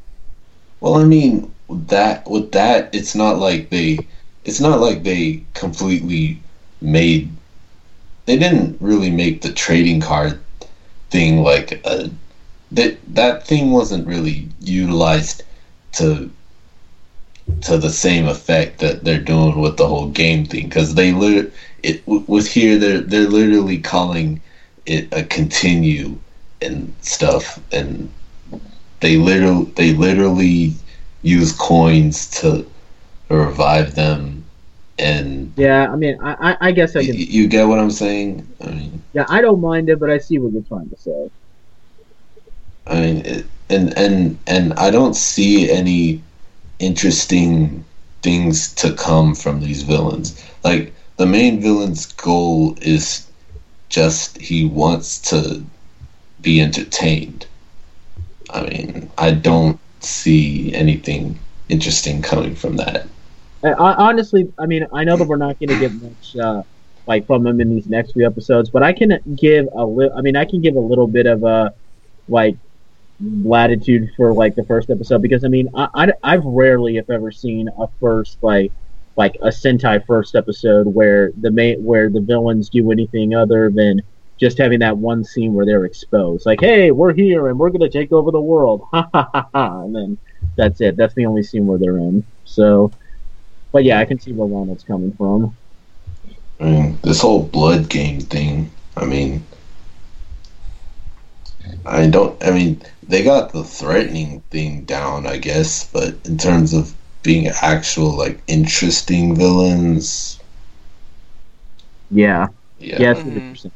[0.80, 3.98] well i mean that with that it's not like they
[4.44, 6.40] it's not like they completely
[6.80, 7.30] made
[8.26, 10.40] they didn't really make the trading card
[11.10, 12.10] thing like a
[12.72, 15.42] that that thing wasn't really utilized
[15.92, 16.30] to
[17.62, 21.52] to the same effect that they're doing with the whole game thing because they lit
[21.82, 24.40] it with here they're they're literally calling
[24.86, 26.18] it a continue
[26.62, 28.10] and stuff and
[29.00, 30.72] they literally they literally
[31.22, 32.66] use coins to
[33.28, 34.44] revive them
[34.98, 37.14] and Yeah, I mean, I, I, guess i can.
[37.14, 40.38] you get what I'm saying I mean Yeah, I don't mind it, but I see
[40.38, 41.30] what you're trying to say.
[42.86, 46.22] I mean, it, and and and I don't see any
[46.84, 47.84] interesting
[48.22, 50.42] things to come from these villains.
[50.62, 53.30] Like the main villain's goal is
[53.88, 55.64] just he wants to
[56.40, 57.46] be entertained.
[58.50, 63.06] I mean, I don't see anything interesting coming from that.
[63.64, 66.62] Honestly, I mean, I know that we're not going to get much uh,
[67.06, 70.16] like from him in these next few episodes, but I can give a little.
[70.16, 71.72] I mean, I can give a little bit of a
[72.28, 72.56] like
[73.44, 77.30] latitude for like the first episode because I mean, I, I I've rarely, if ever,
[77.30, 78.72] seen a first like
[79.16, 84.02] like a Sentai first episode where the main where the villains do anything other than
[84.38, 86.44] just having that one scene where they're exposed.
[86.46, 88.86] Like, hey, we're here and we're gonna take over the world.
[88.90, 89.82] Ha ha ha ha.
[89.82, 90.18] And then
[90.56, 90.96] that's it.
[90.96, 92.24] That's the only scene where they're in.
[92.44, 92.92] So,
[93.72, 95.56] but yeah, I can see where Ronald's coming from.
[96.60, 98.70] I mean, this whole blood game thing.
[98.96, 99.44] I mean,
[101.86, 102.42] I don't.
[102.44, 107.48] I mean, they got the threatening thing down, I guess, but in terms of being
[107.48, 110.38] actual like interesting villains,
[112.10, 112.48] Yeah,
[112.78, 113.70] yeah, yeah, Mhm.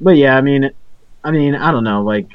[0.00, 0.70] But yeah, I mean,
[1.24, 2.02] I mean, I don't know.
[2.02, 2.26] Like,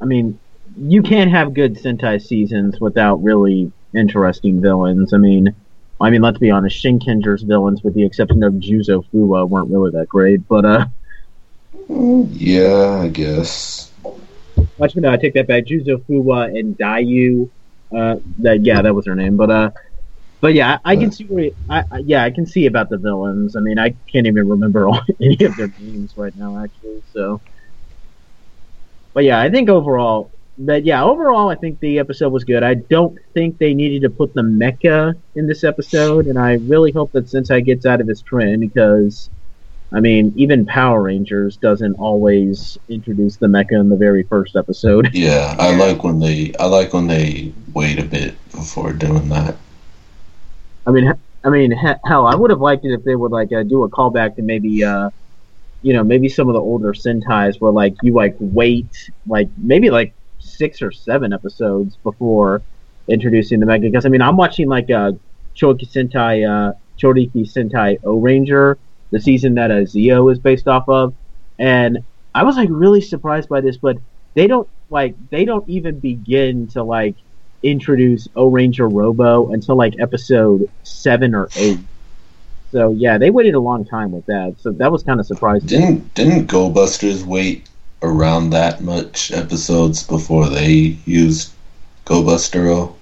[0.00, 0.38] I mean,
[0.76, 5.12] you can't have good Sentai seasons without really interesting villains.
[5.12, 5.48] I mean,
[6.00, 9.90] I mean, let's be honest, Shinkenger's villains, with the exception of Juzo Fuwa, weren't really
[9.92, 10.46] that great.
[10.48, 10.86] But uh,
[11.88, 13.91] Yeah, I guess.
[14.82, 15.64] Actually, no, I take that back.
[15.64, 17.50] Juzo Fuwa and Dayu,
[17.96, 19.36] uh, that yeah, that was her name.
[19.36, 19.70] But uh,
[20.40, 22.98] but yeah, I, I can see where I, I yeah, I can see about the
[22.98, 23.56] villains.
[23.56, 27.02] I mean, I can't even remember all, any of their names right now, actually.
[27.12, 27.40] So,
[29.14, 32.62] but yeah, I think overall, but yeah, overall, I think the episode was good.
[32.62, 36.92] I don't think they needed to put the mecha in this episode, and I really
[36.92, 39.30] hope that Sentai gets out of this trend because,
[39.94, 45.10] I mean, even Power Rangers doesn't always introduce the mecha in the very first episode.
[45.22, 49.56] Yeah, I like when they I like when they wait a bit before doing that.
[50.86, 51.12] I mean,
[51.44, 51.70] I mean,
[52.04, 54.42] hell, I would have liked it if they would like uh, do a callback to
[54.42, 55.10] maybe, uh,
[55.82, 58.90] you know, maybe some of the older Sentais where like you like wait
[59.26, 62.62] like maybe like six or seven episodes before
[63.08, 63.82] introducing the mecha.
[63.82, 65.12] Because I mean, I'm watching like uh,
[65.54, 68.76] Choki Sentai, uh, Choriki Sentai Ohranger,
[69.12, 71.14] the season that uh, Zyuoh is based off of,
[71.58, 72.04] and
[72.34, 73.96] I was like really surprised by this, but
[74.34, 77.14] they don't like they don't even begin to like
[77.62, 81.78] introduce Ohranger Robo until like episode seven or eight.
[82.72, 84.56] So yeah, they waited a long time with that.
[84.58, 85.68] So that was kind of surprising.
[85.68, 87.68] Didn't didn't Go Busters wait
[88.02, 91.52] around that much episodes before they used
[92.04, 92.94] Go-BusterOh?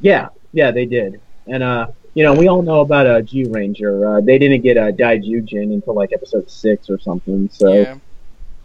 [0.00, 1.20] Yeah, yeah, they did.
[1.46, 4.18] And uh, you know, we all know about uh, Zyuranger.
[4.18, 7.48] Uh, they didn't get a uh, Daijujin until like episode six or something.
[7.50, 7.98] So yeah,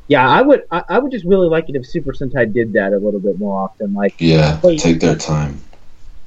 [0.07, 0.29] yeah.
[0.29, 2.97] I would I, I would just really like it if Super Sentai did that a
[2.97, 3.93] little bit more often.
[3.93, 4.79] Like, Yeah, Wait.
[4.79, 5.61] take their time.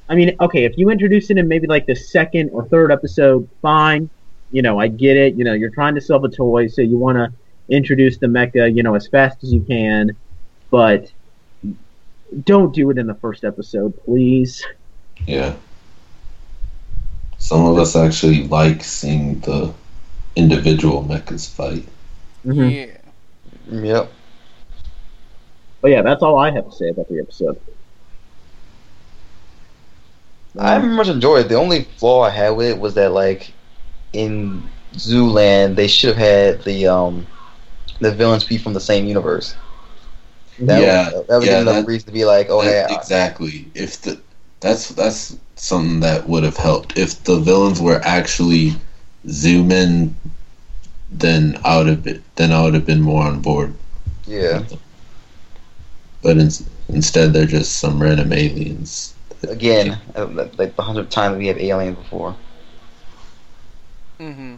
[0.08, 3.48] I mean, okay, if you introduce it in maybe like the second or third episode,
[3.62, 4.10] fine.
[4.50, 5.34] You know, I get it.
[5.36, 7.32] You know, you're trying to sell the toy, so you want to
[7.68, 10.10] introduce the mecha, you know, as fast as you can,
[10.70, 11.12] but
[12.44, 14.66] don't do it in the first episode, please.
[15.26, 15.54] Yeah.
[17.40, 19.72] Some of us actually like seeing the
[20.36, 21.86] individual mechas fight.
[22.46, 22.70] Mhm.
[22.70, 23.82] Yeah.
[23.82, 24.12] Yep.
[25.82, 27.58] But yeah, that's all I have to say about the episode.
[30.58, 31.48] I very much enjoyed it.
[31.48, 33.52] The only flaw I had with it was that like
[34.12, 37.26] in Zyuland they should have had the um
[38.00, 39.54] the villains be from the same universe.
[40.58, 42.90] That Yeah, would, that would yeah, give enough that- reason to be like, oh That-
[42.90, 43.68] hey, exactly.
[43.74, 44.20] If the
[44.60, 46.98] that's that's something that would have helped.
[46.98, 48.74] If the villains were actually
[49.26, 50.14] Zyuman,
[51.10, 53.74] then I would have been then I would have been more on board.
[54.26, 54.62] yeah.
[56.22, 56.48] But in,
[56.88, 59.14] instead, they're just some random aliens.
[59.48, 60.26] Again, uh,
[60.58, 62.36] like the hundredth time we have aliens before.
[64.18, 64.56] hmm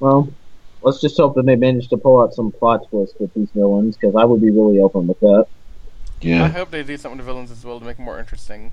[0.00, 0.32] Well,
[0.82, 3.96] let's just hope that they manage to pull out some plot twists with these villains,
[3.96, 5.46] because I would be really open with that.
[6.20, 6.44] Yeah.
[6.44, 8.72] I hope they do something to villains as well to make it more interesting.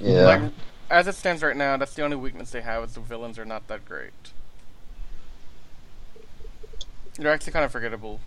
[0.00, 0.24] Yeah.
[0.24, 0.42] Like,
[0.90, 3.44] as it stands right now, that's the only weakness they have is the villains are
[3.44, 4.12] not that great.
[7.16, 8.20] They're actually kind of forgettable.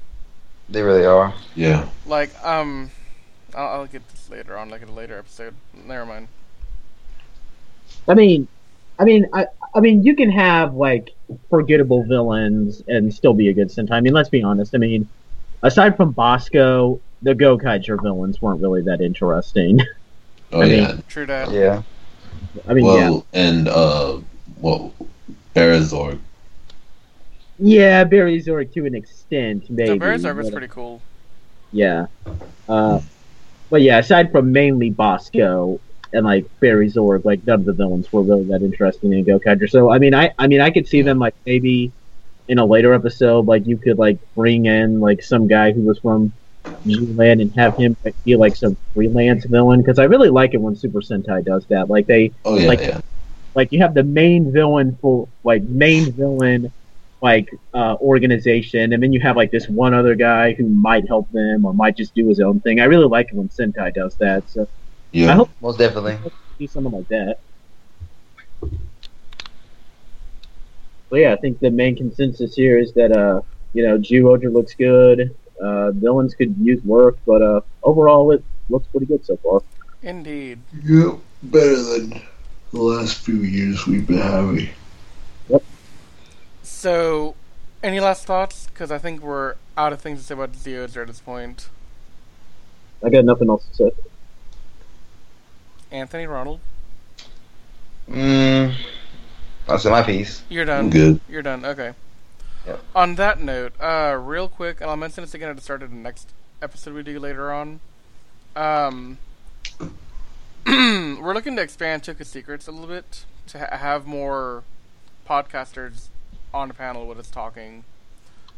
[0.70, 1.34] they really are.
[1.56, 1.88] yeah.
[2.06, 2.92] Like, um,
[3.56, 5.56] I'll, I'll get this later on, like in a later episode.
[5.86, 6.28] Never mind.
[8.08, 8.48] I mean,
[9.00, 11.10] I mean, I, I mean, you can have like
[11.50, 13.92] forgettable villains and still be a good Sentai.
[13.92, 14.76] I mean, let's be honest.
[14.76, 15.08] I mean,
[15.64, 19.82] aside from Basco, the Gokaiger villains weren't really that interesting.
[20.54, 20.98] Oh I mean- yeah.
[21.08, 21.52] True that.
[21.52, 21.82] Yeah.
[22.68, 24.20] I mean, well, and uh,
[24.60, 24.94] well,
[25.56, 26.20] Barizorg.
[27.58, 29.92] yeah, yeah, Barizorg to an extent, maybe.
[29.92, 31.02] The Berserk was pretty cool.
[31.72, 32.06] Yeah.
[32.70, 33.02] Uh,
[33.70, 35.80] but yeah, aside from mainly Basco
[36.14, 39.68] and like Barizorg, like none of the villains were really that interesting in Gokaiger.
[39.70, 41.92] So I mean, I I mean, I could see them like maybe
[42.48, 45.98] in a later episode, like you could like bring in like some guy who was
[46.00, 46.34] from
[46.86, 50.62] Zyuland and have him like, be like some freelance villain because I really like it
[50.62, 51.90] when Super Sentai does that.
[51.90, 53.02] Like they Oh yeah, Like- yeah.
[53.56, 56.72] like you have the main villain for like main villain
[57.22, 61.32] like uh, organization, and then you have like this one other guy who might help
[61.32, 62.82] them or might just do his own thing.
[62.82, 64.50] I really like it when Sentai does that.
[64.50, 64.68] So
[65.14, 65.32] Yeah.
[65.32, 66.18] I hope Most definitely.
[66.60, 67.38] do something like that.
[71.10, 73.42] But yeah, I think the main consensus here is that uh,
[73.74, 75.34] you know, Zyuohger looks good.
[75.64, 79.62] Uh, villains could use work, but uh, overall it looks pretty good so far.
[80.02, 80.60] Indeed.
[80.84, 82.22] Yep, better than
[82.74, 84.70] the last few years we've been having.
[85.48, 85.64] Yep.
[86.64, 87.36] So,
[87.82, 88.68] any last thoughts?
[88.68, 91.70] Because I think we're out of things to say about Zyuohger at this point.
[93.04, 93.92] I got nothing else to say.
[95.92, 96.60] Anthony, Ronald,
[98.10, 98.74] Mm,
[99.70, 100.42] I said my piece.
[100.50, 100.86] you're done.
[100.86, 101.14] I'm done.
[101.14, 101.22] good.
[101.30, 101.64] You're done.
[101.64, 101.94] Okay.
[102.66, 102.84] Yep.
[102.96, 105.90] On that note, uh, real quick, and I'll mention this again at the start of
[105.90, 106.30] the next
[106.62, 107.82] episode we do later on.
[108.56, 109.18] Um,
[110.66, 114.64] we're looking to expand Toku Secrets a little bit to ha- have more
[115.28, 116.08] podcasters
[116.54, 117.84] on the panel with us talking.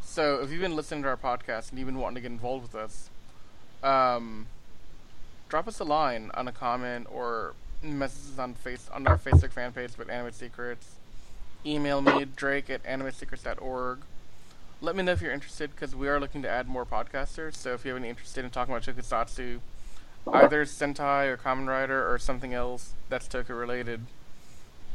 [0.04, 2.62] So if you've been listening to our podcast and you've been wanting to get involved
[2.62, 3.10] with us,
[3.82, 4.46] um,
[5.50, 9.72] drop us a line on a comment or messages on face on our Facebook fan
[9.72, 10.96] page with Anime Secrets.
[11.66, 14.00] Email me Drake at animesecrets.org.
[14.82, 17.56] Let me know if you're interested because we are looking to add more podcasters.
[17.56, 19.60] So if you have any interest in talking about Tokusatsu,
[20.32, 24.02] either Sentai or Kamen Rider or something else that's Toku related,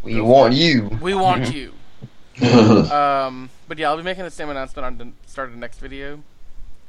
[0.02, 0.98] We want you.
[1.00, 1.72] we want you.
[2.40, 5.78] Um, but yeah, I'll be making the same announcement on the start of the next
[5.78, 6.20] video.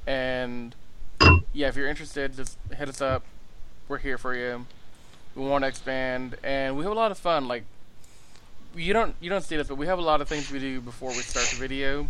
[0.08, 0.74] And
[1.52, 3.24] yeah, if you're interested, just hit us up.
[3.90, 4.66] We're here for you.
[5.36, 7.48] We want to expand, and we have a lot of fun.
[7.50, 7.64] Like
[8.76, 10.82] you don't you don't see this, but we have a lot of things we do
[10.82, 12.08] before we start the video,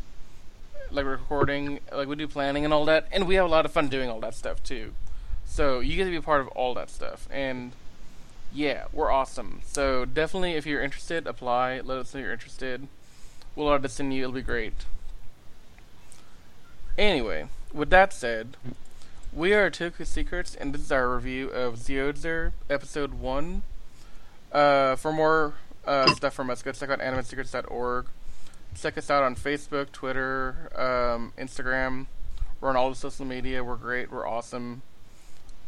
[0.91, 3.71] like recording, like we do planning and all that, and we have a lot of
[3.71, 4.93] fun doing all that stuff too.
[5.45, 7.71] So you get to be a part of all that stuff, and
[8.53, 9.61] yeah, we're awesome.
[9.65, 11.81] So definitely, if you're interested, apply.
[11.81, 12.87] Let us know you're interested.
[13.55, 14.23] We'll audition you.
[14.23, 14.73] It'll be great.
[16.97, 18.57] Anyway, with that said,
[19.33, 23.61] we are Toku Secrets, and this is our review of Zyuohger, Episode 1.
[24.51, 25.53] Uh, for more
[25.85, 28.05] uh, stuff from us, go check out animesecrets.org.
[28.79, 32.07] Check us out on Facebook, Twitter, um, Instagram.
[32.59, 33.63] We're on all the social media.
[33.63, 34.11] We're great.
[34.11, 34.81] We're awesome.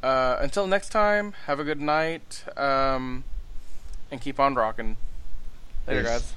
[0.01, 3.23] Uh, until next time, have a good night, um,
[4.11, 4.97] and keep on rocking.
[5.87, 6.09] Later, Peace.
[6.09, 6.33] guys.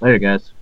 [0.00, 0.52] Later, guys.